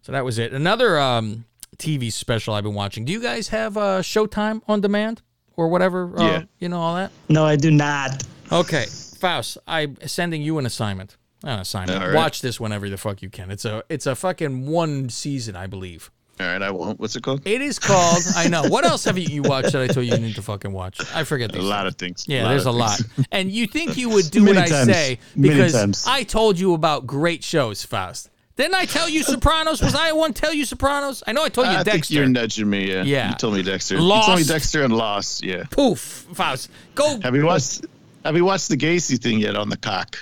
[0.01, 0.53] So that was it.
[0.53, 1.43] Another um,
[1.75, 3.03] TV special I've been watching.
[3.03, 5.21] Do you guys have uh, Showtime on demand
[5.57, 6.17] or whatever?
[6.17, 6.43] Uh, Yeah.
[6.59, 7.11] You know all that?
[7.27, 8.23] No, I do not.
[8.49, 8.85] Okay,
[9.19, 11.17] Faust, I'm sending you an assignment.
[11.43, 12.01] Assignment.
[12.01, 12.15] All right.
[12.15, 13.49] Watch this whenever the fuck you can.
[13.51, 16.11] It's a it's a fucking one season, I believe.
[16.41, 16.99] All right, I won't.
[17.01, 17.41] What's it called?
[17.45, 18.23] It is called.
[18.35, 18.63] I know.
[18.69, 20.99] What else have you, you watched that I told you you need to fucking watch?
[21.13, 21.93] I forget A lot things.
[21.93, 22.25] of things.
[22.29, 23.01] Yeah, lot there's a lot.
[23.31, 26.05] And you think you would do what Many I say because.
[26.07, 28.29] I told you about great shows, Faust.
[28.55, 29.81] Didn't I tell you Sopranos?
[29.81, 31.23] Was I one tell you Sopranos?
[31.27, 32.13] I know I told you I think Dexter.
[32.13, 32.89] you're nudging me.
[32.89, 33.03] Yeah.
[33.03, 33.29] Yeah.
[33.29, 33.95] You told me Dexter.
[33.95, 35.43] You told me Dexter and Lost.
[35.43, 35.63] Yeah.
[35.71, 35.99] Poof,
[36.33, 36.69] Faust.
[36.95, 37.85] Go Have you watched?
[38.25, 40.17] Have you watched the Gacy thing yet on the cock?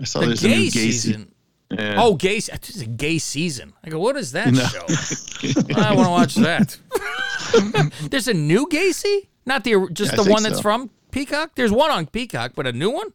[0.00, 1.32] I saw the there's a new gay season.
[1.70, 1.96] Yeah.
[1.98, 2.36] Oh, gay.
[2.36, 3.74] It's a gay season.
[3.84, 4.64] I go, what is that No.
[4.64, 4.86] show?
[5.76, 6.78] I want to watch that.
[8.10, 10.62] There's a new Gacy, not the just Yeah, the one that's so.
[10.62, 11.52] from Peacock.
[11.54, 13.08] There's one on Peacock, but a new one.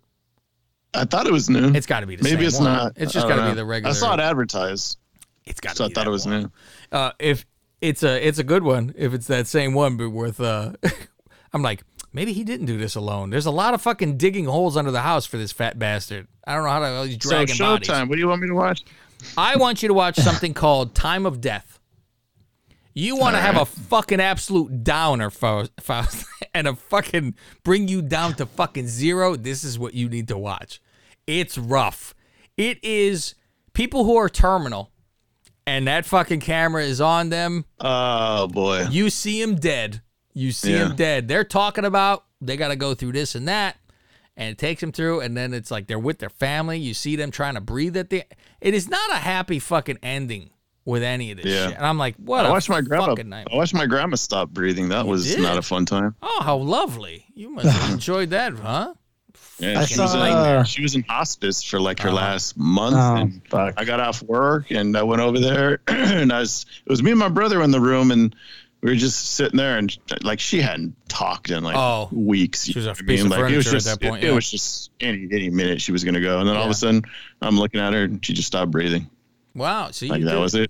[0.93, 1.71] I thought it was new.
[1.73, 2.65] It's got to be the Maybe same it's one.
[2.65, 2.93] not.
[2.95, 3.89] It's just got to be the regular.
[3.91, 4.97] I saw it advertised,
[5.45, 5.75] It's got.
[5.75, 6.51] so I thought it was new.
[6.91, 7.45] Uh, if
[7.81, 10.73] it's a it's a good one, if it's that same one, but with uh,
[11.53, 13.29] I'm like maybe he didn't do this alone.
[13.29, 16.27] There's a lot of fucking digging holes under the house for this fat bastard.
[16.47, 17.89] I don't know how to all these So dragging bodies.
[17.89, 18.07] Showtime.
[18.07, 18.83] What do you want me to watch?
[19.37, 21.79] I want you to watch something called Time of Death.
[22.93, 27.33] You want to have a fucking absolute downer, Faust, Faust, and a fucking
[27.63, 29.35] bring you down to fucking zero.
[29.35, 30.79] This is what you need to watch.
[31.25, 32.13] It's rough.
[32.55, 33.33] It is
[33.73, 34.91] people who are terminal,
[35.65, 37.65] and that fucking camera is on them.
[37.79, 38.85] Oh boy.
[38.91, 40.02] You see them dead.
[40.33, 40.85] You see Yeah.
[40.85, 41.27] them dead.
[41.27, 43.77] They're talking about they got to go through this and that,
[44.35, 45.21] and it takes them through.
[45.21, 46.79] And then it's like they're with their family.
[46.79, 48.23] You see them trying to breathe at the.
[48.61, 50.49] It is not a happy fucking ending
[50.85, 51.67] with any of this Yeah.
[51.69, 51.77] shit.
[51.77, 53.07] And I'm like, what I a watched my grandma.
[53.07, 53.47] fucking night.
[53.51, 54.89] I watched my grandma stop breathing.
[54.89, 55.41] That was did?
[55.41, 56.15] not a fun time.
[56.21, 57.25] Oh, how lovely!
[57.35, 58.93] You must have enjoyed that, huh?
[59.59, 62.17] Yeah, I she was saw- in she was in hospice for like her Uh-huh.
[62.17, 62.95] last month.
[62.97, 63.75] Oh, and fuck.
[63.77, 67.11] I got off work and I went over there and I was it was me
[67.11, 68.35] and my brother in the room and
[68.83, 72.09] we were just sitting there and like she hadn't talked in like Oh.
[72.11, 72.65] weeks.
[72.65, 73.29] She was you a know what I mean?
[73.29, 75.81] like it was furniture at just that point, it, it was just any any minute
[75.81, 77.01] she was gonna go and then all of a sudden
[77.41, 79.09] I'm looking at her and she just stopped breathing.
[79.55, 79.89] Wow.
[79.91, 80.69] So you Like that did- was it.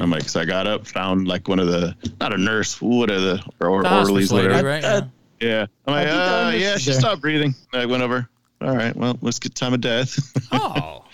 [0.00, 3.10] I'm like, so I got up, found like one of the not a nurse, what
[3.10, 4.68] are the or the orderlies, lady, whatever.
[4.68, 4.82] right?
[4.84, 5.02] Uh,
[5.40, 5.48] Yeah.
[5.48, 5.66] Yeah.
[5.86, 7.00] I'm like, I think I uh, yeah, she there.
[7.00, 7.54] stopped breathing.
[7.74, 8.28] I went over.
[8.62, 10.16] All right, well, let's get time of death.
[10.52, 11.04] Oh,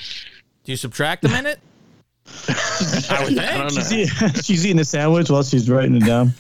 [0.64, 1.58] do you subtract a minute?
[2.48, 3.40] I would think.
[3.40, 3.82] I don't know.
[3.82, 6.32] She's, eat- she's eating a sandwich while she's writing it down.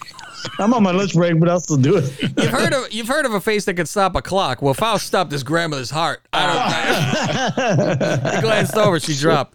[0.60, 2.12] I'm on my lunch break, but I'll still do it.
[2.22, 4.62] You've heard of you've heard of a face that can stop a clock.
[4.62, 6.20] Well, Faust stopped his grandmother's heart.
[6.32, 8.34] I don't.
[8.34, 9.00] he glanced over.
[9.00, 9.54] She dropped.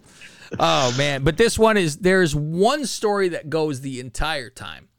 [0.60, 1.24] Oh man!
[1.24, 4.90] But this one is there's one story that goes the entire time,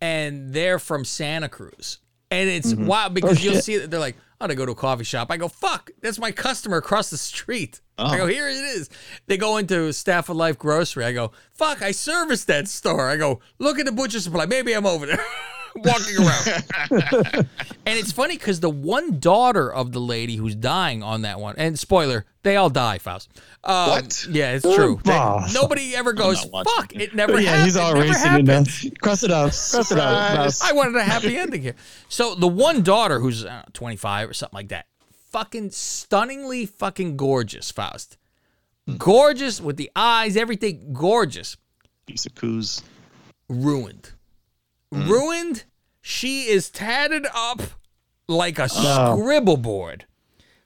[0.00, 1.98] and they're from Santa Cruz,
[2.30, 2.86] and it's Mm-hmm.
[2.86, 5.28] wild because Oh, you'll see that they're like, "I'm gonna go to a coffee shop."
[5.30, 8.18] I go, "Fuck, that's my customer across the street." I Oh.
[8.18, 8.88] go, "Here it is."
[9.26, 11.04] They go into Staff of Life Grocery.
[11.04, 14.46] I go, "Fuck, I service that store." I go, "Look at the butcher supply.
[14.46, 15.24] Maybe I'm over there."
[15.74, 17.46] Walking around.
[17.84, 21.54] And it's funny because the one daughter of the lady who's dying on that one,
[21.58, 23.28] and spoiler, they all die, Faust.
[23.64, 24.26] Um, What?
[24.30, 25.00] Yeah, it's true.
[25.02, 25.52] They- Faust.
[25.54, 27.44] nobody ever goes, fuck, it never happens.
[27.44, 27.64] yeah, happened.
[27.64, 28.52] he's all it never racing it now.
[28.58, 28.98] happened.
[29.00, 29.50] Cross it out.
[29.50, 30.62] Cross it out.
[30.62, 31.74] I wanted a happy ending here.
[32.08, 34.86] So the one daughter who's uh, 25 or something like that,
[35.32, 38.16] fucking stunningly fucking gorgeous, Faust.
[38.98, 41.56] Gorgeous with the eyes, everything gorgeous.
[42.06, 42.82] Piece of coos.
[43.48, 44.10] Ruined.
[44.92, 45.08] Mm.
[45.08, 45.64] Ruined.
[46.00, 47.62] She is tatted up
[48.28, 49.16] like a No.
[49.18, 50.06] scribble board.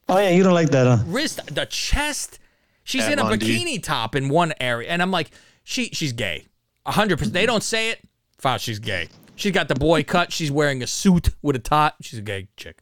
[0.09, 1.05] Oh yeah, you don't like that, huh?
[1.07, 2.39] wrist, the chest.
[2.85, 5.31] She's in a bikini top in one area, and I'm like,
[5.65, 6.47] she she's gay,
[6.87, 7.35] hundred percent.
[7.35, 8.01] They don't say it.
[8.39, 9.09] Found she's gay.
[9.35, 10.33] She's got the boy cut.
[10.33, 11.97] She's wearing a suit with a top.
[12.03, 12.79] She's a gay chick,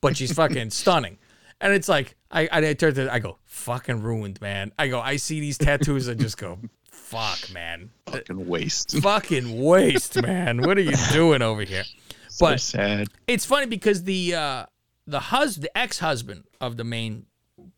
[0.00, 1.18] but she's fucking stunning.
[1.64, 4.70] And it's like I I turn to I go fucking ruined, man.
[4.78, 6.58] I go I see these tattoos and just go
[6.92, 7.90] fuck, man.
[8.06, 8.98] Fucking waste.
[9.02, 10.60] Fucking waste, man.
[10.60, 11.84] What are you doing over here?
[12.28, 13.08] so But sad.
[13.26, 14.66] it's funny because the uh
[15.06, 17.26] the hus the ex-husband of the main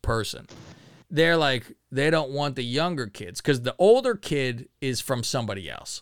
[0.01, 0.47] person
[1.09, 5.69] they're like they don't want the younger kids because the older kid is from somebody
[5.69, 6.01] else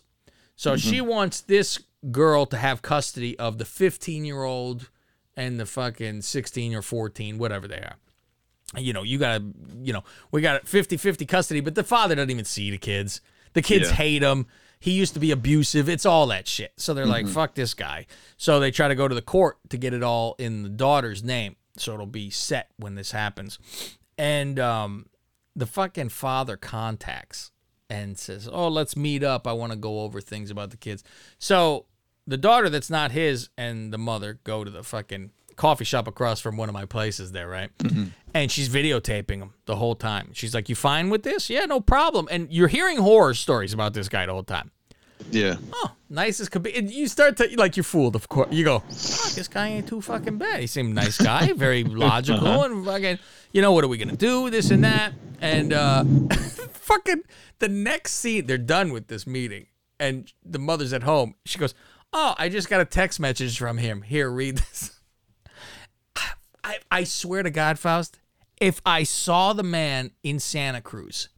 [0.56, 1.78] so she wants this
[2.10, 4.90] girl to have custody of the 15 year old
[5.36, 7.96] and the fucking 16 or 14 whatever they are.
[8.76, 9.44] You know you gotta
[9.80, 13.20] you know we got 50-50 custody but the father doesn't even see the kids.
[13.52, 13.94] The kids Yeah.
[13.94, 14.46] hate him.
[14.80, 15.88] He used to be abusive.
[15.88, 16.72] It's all that shit.
[16.76, 18.06] So they're like fuck this guy.
[18.36, 21.22] So they try to go to the court to get it all in the daughter's
[21.22, 23.58] name so it'll be set when this happens.
[24.18, 25.06] And um
[25.54, 27.50] the fucking father contacts
[27.88, 29.46] and says oh let's meet up.
[29.46, 31.04] I want to go over things about the kids.
[31.38, 31.86] So
[32.26, 36.40] the daughter that's not his and the mother go to the fucking coffee shop across
[36.40, 37.70] from one of my places there, right?
[38.34, 40.30] And she's videotaping him the whole time.
[40.34, 41.48] She's like, "You fine with this?
[41.48, 44.70] Yeah, no problem." And you're hearing horror stories about this guy the whole time.
[45.30, 45.56] Yeah.
[45.72, 46.74] Oh, nice as could be.
[46.76, 48.48] And you start to like you're fooled, of course.
[48.52, 50.60] You go, "Fuck, this guy ain't too fucking bad.
[50.60, 53.18] He seemed nice guy, very logical, and fucking,
[53.52, 54.50] you know, what are we gonna do?
[54.50, 56.04] This and that, and uh,
[56.72, 57.22] fucking
[57.58, 59.66] the next scene, they're done with this meeting,
[59.98, 61.34] and the mother's at home.
[61.46, 61.74] She goes,
[62.12, 64.02] "Oh, I just got a text message from him.
[64.02, 65.00] Here, read this."
[66.64, 68.18] I, I swear to God, Faust,
[68.60, 71.28] if I saw the man in Santa Cruz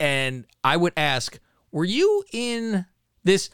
[0.00, 1.38] and I would ask,
[1.70, 2.86] were you in
[3.22, 3.50] this?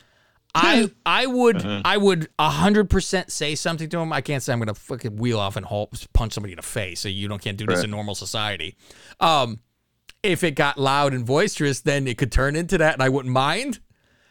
[0.55, 1.83] I I would Uh-huh.
[1.85, 4.13] I would hundred percent say something to him.
[4.13, 7.01] I can't say I'm gonna fucking wheel off and halt, punch somebody in the face.
[7.01, 7.85] So you don't can't do this Right.
[7.85, 8.77] in normal society.
[9.21, 9.59] Um,
[10.23, 13.33] if it got loud and boisterous, then it could turn into that, and I wouldn't
[13.35, 13.81] mind.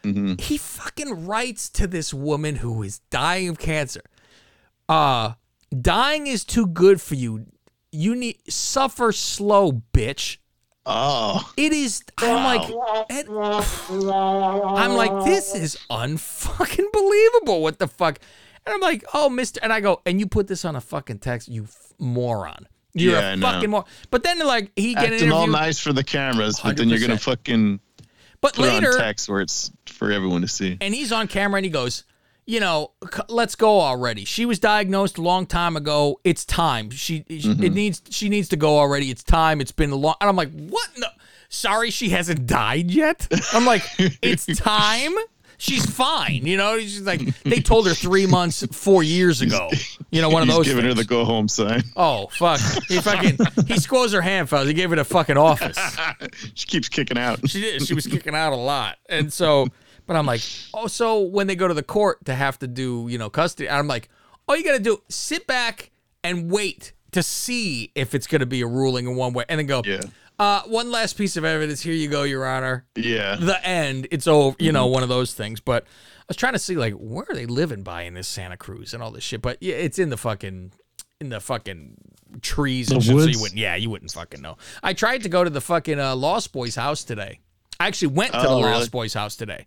[0.04, 0.34] Mm-hmm.
[0.38, 4.02] He fucking writes to this woman who is dying of cancer.
[4.88, 5.32] Uh,
[5.80, 7.46] dying is too good for you.
[7.90, 10.38] You need suffer slow, bitch.
[10.86, 11.50] Oh.
[11.56, 12.02] It is.
[12.18, 12.68] I'm like,
[13.08, 17.62] it- I'm like, this is unfucking believable.
[17.62, 18.18] What the fuck?
[18.66, 19.60] And I'm like, oh, Mister.
[19.62, 22.66] And I go, and you put this on a fucking text, you f- moron.
[22.92, 23.86] You're Yeah, a fucking moron.
[24.10, 27.00] But then like he get an Acting all nice for the cameras, but then you're
[27.00, 27.80] gonna fucking
[28.44, 30.76] But put it later, on text where it's for everyone to see.
[30.80, 32.04] and he's on camera and he goes,
[32.46, 34.24] you know, c- let's go already.
[34.24, 36.20] She was diagnosed a long time ago.
[36.24, 36.90] It's time.
[36.90, 37.74] She it mm-hmm.
[37.74, 39.10] needs she needs to go already.
[39.10, 39.60] It's time.
[39.60, 40.16] It's been a long.
[40.20, 40.88] And I'm like, what?
[40.98, 41.06] No,
[41.48, 43.26] sorry, she hasn't died yet.
[43.52, 45.14] I'm like, it's time.
[45.58, 46.46] She's fine.
[46.46, 49.70] You know, she's like they told her three months, four years ago.
[50.10, 50.66] You know, one of He's those.
[50.66, 51.82] giving her the go home sign.
[51.96, 52.60] Oh fuck!
[52.88, 54.68] He fucking he squoze her hand, fellas.
[54.68, 55.76] He gave her the fucking office.
[56.54, 57.48] she keeps kicking out.
[57.48, 57.86] She did.
[57.86, 59.68] She was kicking out a lot, and so.
[60.06, 60.42] But I'm like,
[60.74, 63.70] oh, so when they go to the court to have to do, you know, custody,
[63.70, 64.10] I'm like,
[64.46, 65.92] all you got to do, sit back
[66.22, 69.58] and wait to see if it's going to be a ruling in one way, and
[69.58, 69.82] then go.
[69.82, 70.00] Yeah.
[70.38, 71.80] Uh, one last piece of evidence.
[71.80, 72.86] Here you go, Your Honor.
[72.96, 73.36] Yeah.
[73.36, 74.08] The end.
[74.10, 74.56] It's over.
[74.58, 74.74] You Mm-hmm.
[74.74, 75.60] know, one of those things.
[75.60, 78.56] But I was trying to see like where are they living by in this Santa
[78.56, 79.42] Cruz and all this shit.
[79.42, 80.72] But yeah, it's in the fucking
[81.20, 81.96] in the fucking
[82.42, 83.10] trees and The shit.
[83.12, 83.40] So you woods?
[83.40, 83.58] wouldn't.
[83.60, 84.56] Yeah, you wouldn't fucking know.
[84.82, 87.38] I tried to go to the fucking uh, Lost Boys house today.
[87.78, 88.88] I actually went to the Oh, Lost really?
[88.88, 89.66] Boys house today.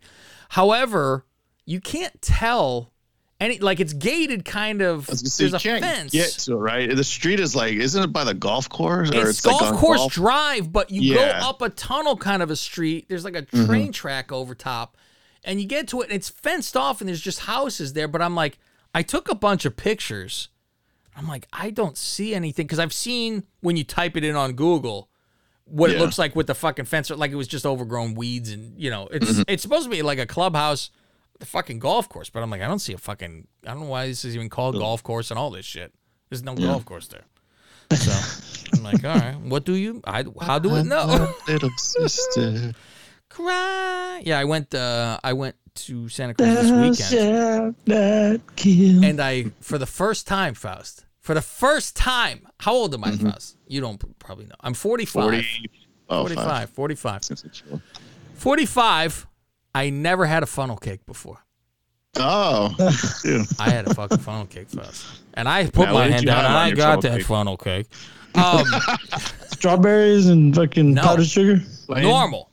[0.49, 1.25] However,
[1.65, 2.91] you can't tell
[3.39, 5.09] any like it's gated kind of.
[5.09, 6.11] I was gonna say, There's a fence.
[6.11, 6.95] get to it, right?
[6.95, 9.11] The street is like, isn't it by the golf course?
[9.11, 11.17] Or it's, like golf on course golf- drive, but you Yeah.
[11.33, 11.39] Mm-hmm.
[11.41, 13.07] go up a tunnel kind of a street.
[13.09, 14.97] There's like a train track over top,
[15.43, 18.07] and you get to it, and it's fenced off, and there's just houses there.
[18.07, 18.57] But I'm like,
[18.95, 20.49] I took a bunch of pictures.
[21.15, 24.53] I'm like, I don't see anything because I've seen when you type it in on
[24.53, 25.09] Google
[25.65, 28.79] what it looks like with the fucking fence, like it was just overgrown weeds, and
[28.79, 29.45] you know, it's Mhm.
[29.47, 30.89] it's supposed to be like a clubhouse,
[31.39, 32.29] the fucking golf course.
[32.29, 34.49] But I'm like, I don't see a fucking, I don't know why this is even
[34.49, 35.93] called golf course and all this shit.
[36.29, 36.67] There's no Yeah.
[36.67, 37.23] golf course there.
[37.95, 38.11] So
[38.73, 40.01] I'm like, all right, what do you?
[40.05, 41.31] I how do I know?
[41.47, 42.73] Little sister.
[43.29, 44.21] Cry.
[44.25, 44.73] Yeah, I went.
[44.73, 49.03] uh I went to Santa Cruz this weekend, shall not kill.
[49.05, 51.05] and I for the first time, Faust.
[51.21, 53.29] For the first time, how old am I, Mm-hmm.
[53.29, 53.57] Faust?
[53.67, 54.55] You don't probably know.
[54.61, 55.23] I'm 45.
[55.23, 55.69] 40,
[56.09, 56.69] oh, 45, five.
[56.69, 57.21] 45.
[58.35, 59.27] 45.
[59.77, 61.37] I never had a funnel cake before.
[62.15, 62.73] Oh,
[63.23, 63.45] dude.
[63.59, 65.05] I had a fucking funnel cake first.
[65.35, 67.27] And I put Now, my hand down and I got that cake?
[67.27, 67.87] funnel cake.
[68.35, 68.65] Um,
[69.47, 71.01] Strawberries and fucking No.
[71.01, 71.61] powdered sugar.
[71.89, 72.51] normal.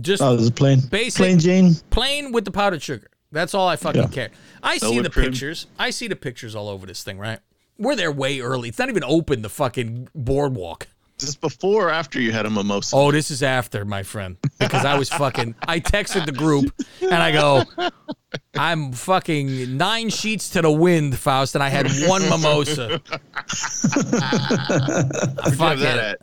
[0.00, 0.80] Just Oh, is plain?
[0.80, 1.74] Basic- Plain Jane.
[1.90, 3.08] plain with the powdered sugar.
[3.30, 4.08] That's all I fucking Yeah.
[4.08, 4.30] care.
[4.62, 5.26] I No see the cream?
[5.26, 5.66] pictures.
[5.78, 7.40] I see the pictures all over this thing, right?
[7.78, 8.70] We're there way early.
[8.70, 10.88] It's not even open, the fucking boardwalk.
[11.20, 12.94] Is this before or after you had a mimosa?
[12.94, 14.36] Oh, this is after, my friend.
[14.58, 17.64] Because I was fucking I texted the group and I go,
[18.56, 23.00] I'm fucking nine sheets to the wind, Faust, and I had one mimosa.
[23.10, 23.18] I
[25.56, 26.18] Where'd you have that fucking- at?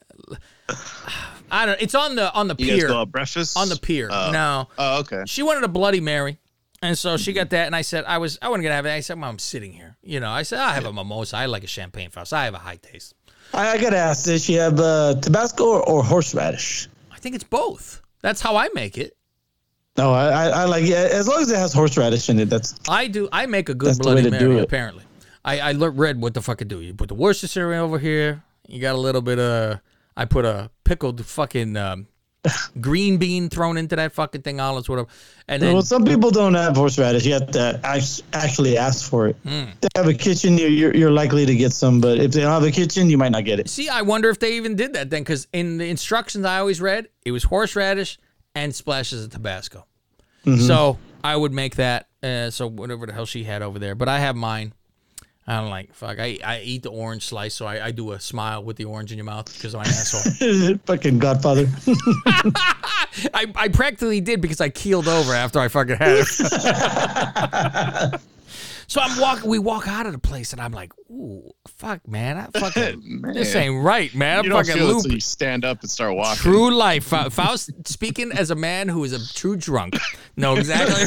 [1.51, 2.87] I don't it's on the on the You guys pier.
[2.87, 3.55] go out breakfast?
[3.57, 4.09] On the pier.
[4.11, 4.31] Oh.
[4.31, 4.67] No.
[4.77, 5.23] Oh, okay.
[5.27, 6.39] She wanted a Bloody Mary.
[6.85, 8.91] And so she got that, and I said, I was, I wasn't gonna have it.
[8.91, 9.97] I said, Mom, I'm sitting here.
[10.03, 11.37] You know, I said, I have a mimosa.
[11.37, 12.31] I like a champagne Faust.
[12.31, 13.15] I have a high taste.
[13.53, 16.87] I, I gotta ask, does she have uh, Tabasco or, or horseradish?
[17.11, 18.01] I think it's both.
[18.21, 19.17] That's how I make it.
[19.97, 22.49] No, I, I, I like yeah, as long as it has horseradish in it.
[22.49, 23.29] That's I do.
[23.31, 24.59] I make a good That's the way Bloody Mary.
[24.59, 25.03] Apparently,
[25.43, 26.81] I I read what the fuck it do.
[26.81, 28.43] You put the Worcestershire over here.
[28.67, 29.79] You got a little bit of.
[30.17, 32.07] I put a pickled fucking um,
[32.81, 35.07] green bean thrown into that fucking thing, olives, whatever.
[35.47, 37.25] And then well, some people don't have horseradish.
[37.25, 37.79] You have to
[38.33, 39.35] actually ask for it.
[39.43, 39.49] Hmm.
[39.49, 42.51] If they have a kitchen, you're, you're, likely to get some, but if they don't
[42.51, 43.69] have a kitchen, you might not get it.
[43.69, 46.81] see, I wonder if they even did that then, because in the instructions I always
[46.81, 48.17] read, it was horseradish
[48.53, 49.85] and splashes of Tabasco.
[50.45, 50.65] Mhm.
[50.65, 52.07] So I would make that.
[52.21, 54.73] Uh, so whatever the hell she had over there, but I have mine.
[55.47, 56.17] I don't like fuck.
[56.19, 59.11] I, I eat the orange slice, so I, I do a smile with the orange
[59.11, 60.77] in your mouth because I'm an asshole.
[60.85, 61.67] Fucking Godfather.
[63.31, 66.25] I, I practically did because I keeled over after I fucking had it.
[68.87, 69.47] so I'm walking.
[69.47, 72.37] We walk out of the place, and I'm like, "Ooh, fuck, man!
[72.37, 74.39] I fucking this ain't right, man!
[74.39, 76.41] I'm you don't fucking feel it you stand up and start walking.
[76.41, 77.03] True life.
[77.05, 79.99] Fa- Faust speaking as a man who is a true drunk.
[80.35, 81.05] No, exactly.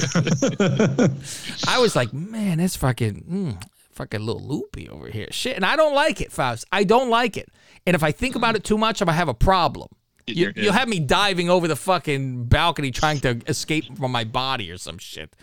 [1.67, 3.61] I was like, man, it's fucking, mm,
[3.99, 5.29] fucking little loopy over here.
[5.31, 5.57] Shit.
[5.57, 6.65] And I don't like it, Faust.
[6.73, 7.49] I don't like it.
[7.87, 9.89] And if I think about it too much, I'm going to have a problem.
[10.27, 14.71] You, you'll have me diving over the fucking balcony trying to escape from my body
[14.71, 15.35] or some shit.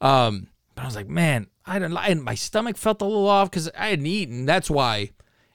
[0.00, 3.26] Um, but I was like, man, I don't like, and my stomach felt a little
[3.28, 4.46] off because I hadn't eaten.
[4.46, 5.10] That's why.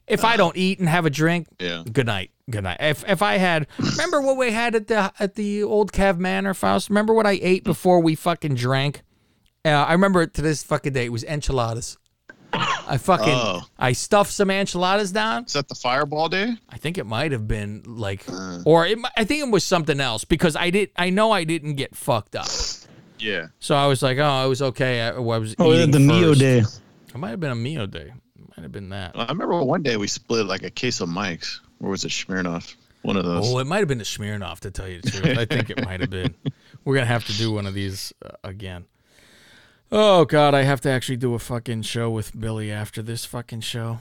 [0.06, 1.82] If I don't eat and have a drink, Yeah.
[1.92, 2.76] good night, good night.
[2.78, 6.54] If if I had, remember what we had at the at the old Cav Manor,
[6.54, 6.90] Faust.
[6.90, 9.02] Remember what I ate before we fucking drank?
[9.64, 11.06] Uh, I remember to this fucking day.
[11.06, 11.98] It was enchiladas.
[12.52, 13.62] I fucking Oh.
[13.78, 15.44] I stuffed some enchiladas down.
[15.44, 16.54] Is that the fireball day?
[16.70, 18.62] I think it might have been like, Uh.
[18.64, 20.90] or it, I think it was something else because I did.
[20.96, 22.46] I know I didn't get fucked up,
[23.18, 23.46] Yeah.
[23.58, 25.02] so I was like, oh, it was okay.
[25.02, 26.58] I, I was Oh, eating the Mio day.
[26.60, 28.12] It might have been a Mio day.
[28.56, 29.12] Might have been that.
[29.14, 31.60] I remember one day we split like a case of Mike's.
[31.80, 32.74] Or was it Smirnoff?
[33.02, 33.52] One of those.
[33.52, 35.36] Oh, it might have been the Smirnoff, to tell you the truth.
[35.38, 36.34] I think it might have been.
[36.84, 38.86] We're gonna have to do one of these uh, again.
[39.92, 43.60] Oh God, I have to actually do a fucking show with Billy after this fucking
[43.60, 44.00] show.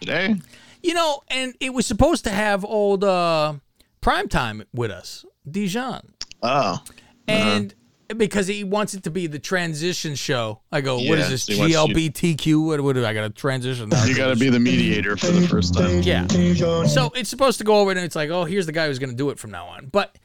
[0.00, 0.36] Today?
[0.82, 3.54] You know, and it was supposed to have old uh,
[4.00, 6.12] primetime with us, Dijon,
[6.42, 6.82] Oh.
[7.26, 7.74] and
[8.16, 10.60] because he wants it to be the transition show.
[10.70, 12.64] I go, what is Yeah, this he you- GLBTQ?
[12.66, 13.88] What, what do I got to transition?
[13.88, 16.02] now You got to be the mediator for the first time.
[16.02, 16.28] Yeah.
[16.86, 19.10] So it's supposed to go over and it's like, oh, here's the guy who's going
[19.10, 19.86] to do it from now on.
[19.86, 20.16] But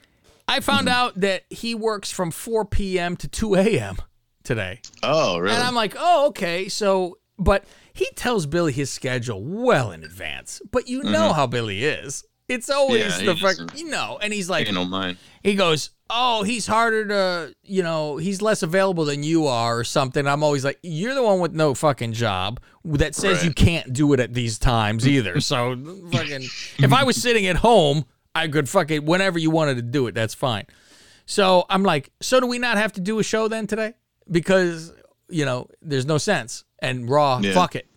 [0.48, 3.16] I found out that he works from 4 p.m.
[3.18, 3.98] to 2 a.m.
[4.44, 4.80] today.
[5.04, 5.56] Oh, really?
[5.56, 6.68] And I'm like, oh, okay.
[6.70, 10.62] So, but he tells Billy his schedule well in advance.
[10.72, 11.36] But you know Mhm.
[11.36, 12.24] how Billy is.
[12.48, 14.20] It's always Yeah, the fuck, you know.
[14.22, 15.18] And he's like, Ain't no mind.
[15.42, 19.84] he goes, oh, he's harder to, you know, he's less available than you are or
[19.86, 20.28] something.
[20.28, 23.46] I'm always like, you're the one with no fucking job that says Right.
[23.46, 25.40] you can't do it at these times either.
[25.40, 25.78] So
[26.12, 26.42] fucking,
[26.80, 28.04] if I was sitting at home,
[28.36, 30.16] I could fucking whenever you wanted to do it.
[30.16, 30.66] That's fine.
[31.26, 33.94] So I'm like, so do we not have to do a show then today?
[34.30, 34.94] Because
[35.30, 36.66] you know, there's no sense.
[36.80, 37.54] And Raw, Yeah.
[37.54, 37.88] fuck it.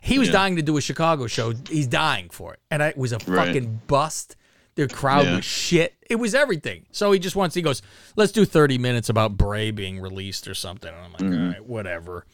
[0.00, 0.34] He was Yeah.
[0.34, 1.52] dying to do a Chicago show.
[1.68, 3.46] He's dying for it, and I, it was a Right.
[3.48, 4.36] fucking bust.
[4.76, 5.36] The crowd Yeah.
[5.36, 5.94] was shit.
[6.08, 6.86] It was everything.
[6.92, 7.54] So he just wants.
[7.56, 7.80] He goes,
[8.16, 11.42] "Let's do 30 minutes about Bray being released or something." And I'm like, Mm-hmm.
[11.42, 12.26] "All right, whatever."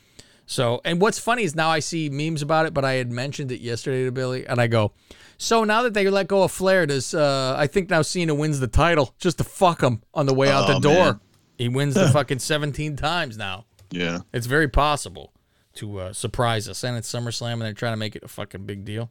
[0.47, 3.53] So, and what's funny is now I see memes about it, but I had mentioned
[3.53, 4.93] it yesterday to Billy, and I go,
[5.39, 8.59] "So now that they let go of Flair, does uh, I think now Cena wins
[8.59, 11.05] the title just to fuck him on the way out Oh, the door?
[11.05, 11.21] man.
[11.61, 13.67] He wins the fucking 17 times now.
[13.91, 14.21] Yeah.
[14.33, 15.35] It's very possible
[15.75, 18.65] to uh, surprise us, and it's SummerSlam, and they're trying to make it a fucking
[18.65, 19.11] big deal.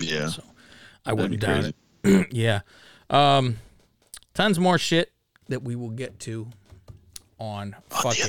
[0.00, 0.26] Yeah.
[0.26, 0.42] So
[1.06, 2.26] I wouldn't doubt it.
[2.32, 2.62] yeah.
[3.08, 3.58] Um,
[4.34, 5.12] tons more shit
[5.50, 6.48] that we will get to
[7.38, 8.24] on fucking.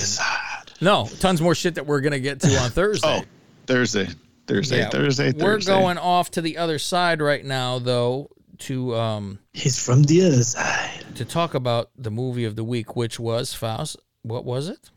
[0.79, 3.07] No, tons more shit that we're gonna get to on Thursday.
[3.07, 3.23] Oh,
[3.65, 4.09] Thursday.
[4.45, 4.77] Thursday.
[4.77, 5.31] Yeah, Thursday.
[5.31, 8.29] We're going off to the other side right now, though,
[8.67, 11.03] to um He's from the other side.
[11.15, 13.97] to talk about the movie of the week, which was Faust.
[14.23, 14.89] What was it?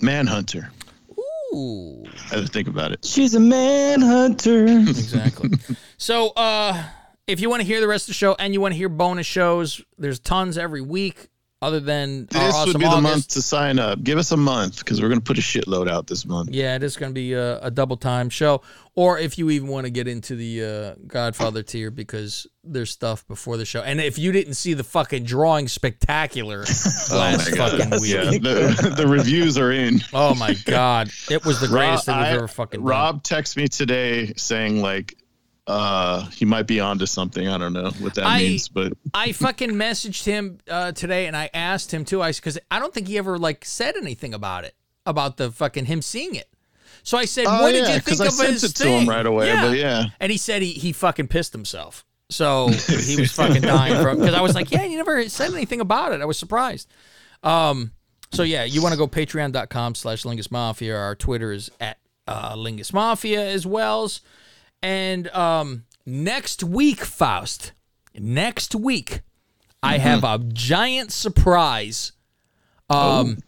[0.00, 0.70] Manhunter.
[1.54, 2.04] Ooh.
[2.30, 3.04] I had to think about it.
[3.04, 4.66] She's a manhunter.
[4.88, 5.50] Exactly.
[5.96, 6.82] so, uh,
[7.26, 8.88] if you want to hear the rest of the show and you want to hear
[8.88, 11.28] bonus shows, there's tons every week.
[11.64, 14.02] Other than our This awesome would be the month to sign up.
[14.02, 16.50] Give us a month because we're going to put a shitload out this month.
[16.50, 18.60] Yeah, it is going to be a, a double time show.
[18.94, 23.26] Or if you even want to get into the uh, Godfather tier because there's stuff
[23.26, 23.80] before the show.
[23.82, 27.10] And if you didn't see the fucking drawing spectacular last
[27.52, 28.12] Oh fucking week.
[28.12, 30.00] Yeah, the, the reviews are in.
[30.12, 31.10] Oh my God.
[31.30, 32.86] It was the greatest thing we've I- ever fucking done.
[32.86, 35.16] Rob texted me today saying like
[35.66, 37.48] uh he might be onto something.
[37.48, 41.36] I don't know what that I- means, but I fucking messaged him uh, today and
[41.36, 42.22] I asked him too.
[42.22, 44.74] I because I don't think he ever like said anything about it
[45.06, 46.48] about the fucking him seeing it.
[47.02, 48.74] So I said, Oh, "What did yeah, you 'cause think I of sent his it
[48.76, 50.06] to him thing?" right away, but yeah.
[50.20, 52.04] and he said he he fucking pissed himself.
[52.30, 55.80] So he was fucking dying from because I was like, "Yeah, you never said anything
[55.80, 56.88] about it." I was surprised.
[57.42, 57.92] Um,
[58.32, 60.96] so yeah, you want to go patreon.com slash Lingus Mafia.
[60.96, 64.10] Our Twitter is at uh, Lingus Mafia as well.
[64.82, 67.72] And um, next week, Faust,
[68.18, 69.22] next week,
[69.82, 72.12] I have a giant surprise.
[72.90, 73.38] Um,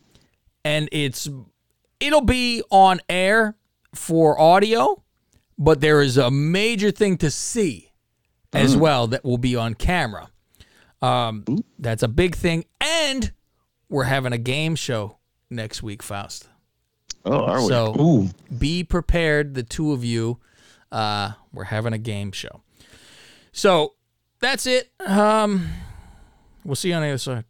[0.64, 1.28] and it's
[2.00, 3.54] it'll be on air
[3.94, 5.02] for audio,
[5.58, 7.90] but there is a major thing to see
[8.52, 8.80] as Mm.
[8.80, 10.30] well that will be on camera.
[11.02, 11.44] Um,
[11.78, 13.30] that's a big thing, and
[13.88, 15.18] we're having a game show
[15.50, 16.48] next week, Faust.
[17.26, 17.68] oh, are we?
[17.68, 18.30] So Ooh.
[18.58, 20.38] be prepared, the two of you.
[20.96, 22.62] Uh, we're having a game show.
[23.52, 23.92] So
[24.40, 24.90] that's it.
[25.06, 25.68] Um,
[26.64, 27.44] we'll see you on the other side.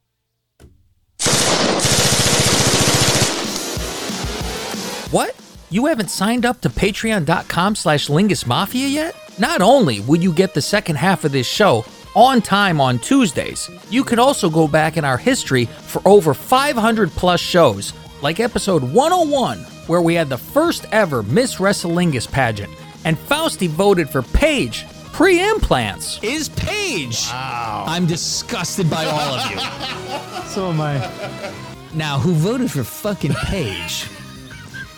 [5.12, 5.40] What?
[5.70, 9.14] You haven't signed up to patreon.com slash Lingus Mafia yet?
[9.38, 11.84] Not only will you get the second half of this show
[12.16, 17.10] on time on Tuesdays, you could also go back in our history for over 500
[17.10, 17.92] plus shows,
[18.22, 22.72] like episode 101, where we had the first ever Miss Wrestlingus pageant,
[23.06, 26.22] and Fausti voted for Paige pre-implants.
[26.22, 27.28] Is Paige?
[27.28, 27.84] Wow.
[27.86, 29.58] I'm disgusted by all of you.
[30.56, 31.52] So am I.
[31.92, 34.08] Now, who voted for fucking Paige?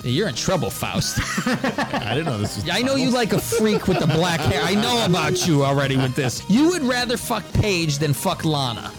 [0.05, 1.19] You're in trouble, Faust.
[1.49, 2.69] I didn't know this was.
[2.71, 4.61] I know you like a freak with the black hair.
[4.63, 6.49] I know about you already with this.
[6.49, 8.93] You would rather fuck Paige than fuck Lana.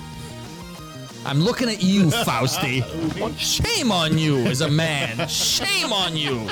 [1.25, 2.83] I'm looking at you, Fausty.
[3.37, 5.29] Shame on you as a man.
[5.29, 6.45] Shame on you.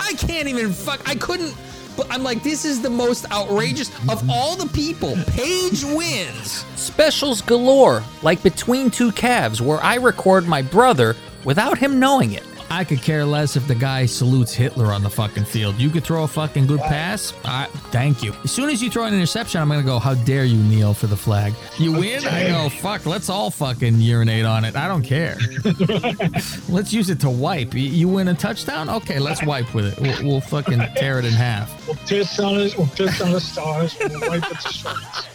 [0.00, 1.08] I can't even fuck.
[1.08, 1.54] I couldn't.
[1.96, 5.16] But I'm like, this is the most outrageous of all the people.
[5.28, 6.64] Paige wins.
[6.76, 12.44] Specials galore, like Between Two Calves, where I record my brother without him knowing it.
[12.74, 15.78] I could care less if the guy salutes Hitler on the fucking field.
[15.78, 17.32] You could throw a fucking good pass.
[17.44, 18.34] I, thank you.
[18.42, 20.00] As soon as you throw an interception, I'm gonna go.
[20.00, 21.54] How dare you kneel for the flag?
[21.78, 22.26] You win.
[22.26, 22.68] I go.
[22.68, 23.06] Fuck.
[23.06, 24.74] Let's all fucking urinate on it.
[24.74, 25.36] I don't care.
[26.68, 27.74] let's use it to wipe.
[27.74, 28.88] You- win a touchdown.
[28.90, 30.00] Okay, let's wipe with it.
[30.00, 31.86] We'll, we'll fucking tear it in half.
[31.86, 32.76] We'll piss on it.
[32.76, 33.96] We'll piss on the stars.
[34.00, 35.26] We'll wipe it to shreds.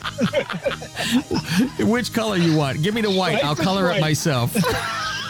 [1.90, 2.84] Which color you want?
[2.84, 3.42] Give me the white.
[3.46, 4.54] I'll color it myself.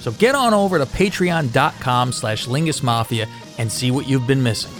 [0.00, 3.26] So get on over to patreon.com slash Lingus Mafia
[3.58, 4.72] and see what you've been missing.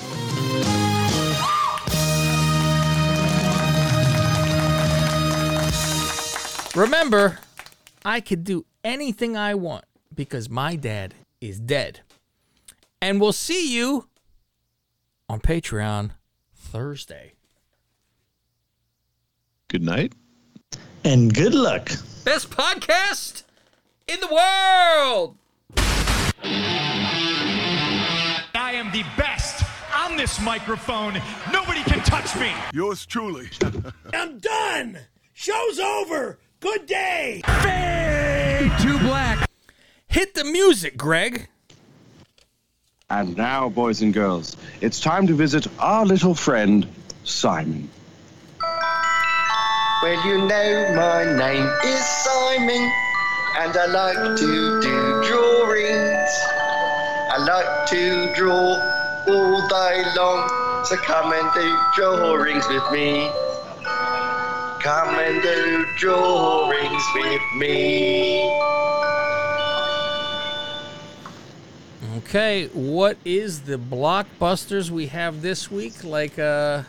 [6.79, 7.41] Remember,
[8.05, 12.01] I could do anything I want because my dad is dead.
[13.03, 14.09] And we'll see you
[15.29, 16.11] on Patreon
[16.55, 17.33] Thursday.
[19.69, 20.13] Good night.
[21.05, 21.91] And good luck.
[22.25, 23.43] Best podcast
[24.09, 25.37] in the world.
[28.55, 31.21] I am the best on this microphone.
[31.53, 32.53] Nobody can touch me.
[32.73, 33.51] Yours truly.
[34.15, 34.99] I'm done.
[35.35, 36.39] Show's over.
[36.61, 37.43] Good day.
[38.81, 39.49] Too black.
[40.09, 41.49] Hit the music, Greg.
[43.11, 46.87] And now, boys and girls, it's time to visit our little friend,
[47.25, 47.89] Simon.
[50.03, 52.93] Well, you know my name is Simon,
[53.57, 56.31] and I like to do drawings.
[57.31, 58.77] I like to draw
[59.29, 63.31] all day long, so come and do drawings with me.
[64.83, 68.49] Come and do drawings with me.
[72.19, 76.05] Okay, what is the blockbusters we have this week?
[76.05, 76.83] Like, uh,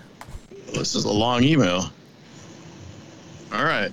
[0.73, 1.91] This is a long email.
[3.51, 3.91] All right.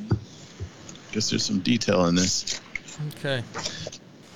[1.17, 2.61] Guess there's some detail in this.
[3.17, 3.43] okay.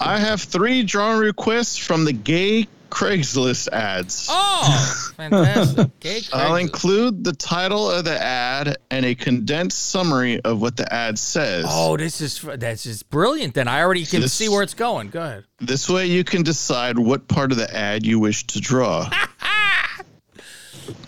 [0.01, 4.28] I have three drawing requests from the gay Craigslist ads.
[4.31, 5.91] Oh, fantastic.
[6.01, 10.91] Gay I'll include the title of the ad and a condensed summary of what the
[10.91, 11.66] ad says.
[11.68, 13.53] Oh, this is that's just brilliant.
[13.53, 15.11] Then I already can This- see where it's going.
[15.11, 15.45] Go ahead.
[15.61, 19.01] This way you can decide what part of the ad you wish to draw.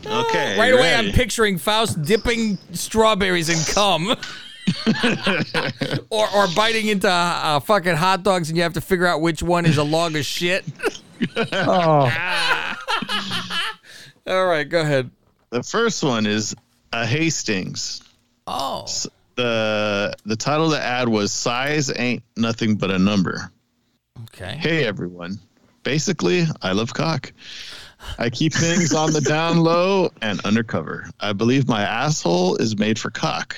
[0.07, 0.59] okay.
[0.59, 1.09] right away, ready?
[1.09, 4.15] I'm picturing Faust dipping strawberries in cum.
[6.11, 9.43] or, or biting into uh, fucking hot dogs, and you have to figure out which
[9.43, 10.65] one is a log of shit.
[11.53, 12.11] Oh.
[14.27, 15.11] All right, go ahead.
[15.51, 16.55] The first one is
[16.93, 18.03] a Hastings.
[18.47, 18.87] Oh.
[19.37, 23.53] The the title of the ad was "Size Ain't Nothing But a Number."
[24.25, 24.57] Okay.
[24.57, 25.39] Hey everyone.
[25.85, 27.33] Basically, I love cock.
[28.19, 31.09] I keep things on the down low and undercover.
[31.21, 33.57] I believe my asshole is made for cock.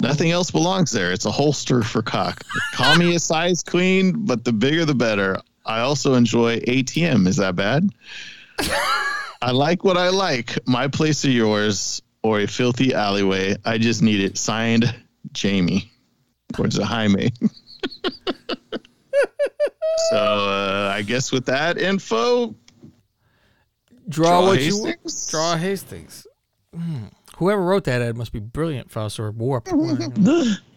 [0.00, 1.12] Nothing else belongs there.
[1.12, 2.44] It's a holster for cock.
[2.74, 5.38] Call me a size queen, but the bigger the better.
[5.64, 7.26] I also enjoy ATM.
[7.26, 7.88] Is that bad?
[9.42, 10.58] I like what I like.
[10.66, 13.56] My place or yours, or a filthy alleyway.
[13.64, 14.36] I just need it.
[14.38, 14.94] Signed,
[15.32, 15.90] Jamie.
[16.58, 17.32] Or is it Jaime?
[20.10, 22.54] so uh, I guess with that info,
[24.08, 25.26] Draw, Draw what you Hastings?
[25.30, 26.26] draw Hastings.
[26.74, 27.06] Hmm.
[27.36, 29.68] Whoever wrote that ad must be brilliant, Faust or warped.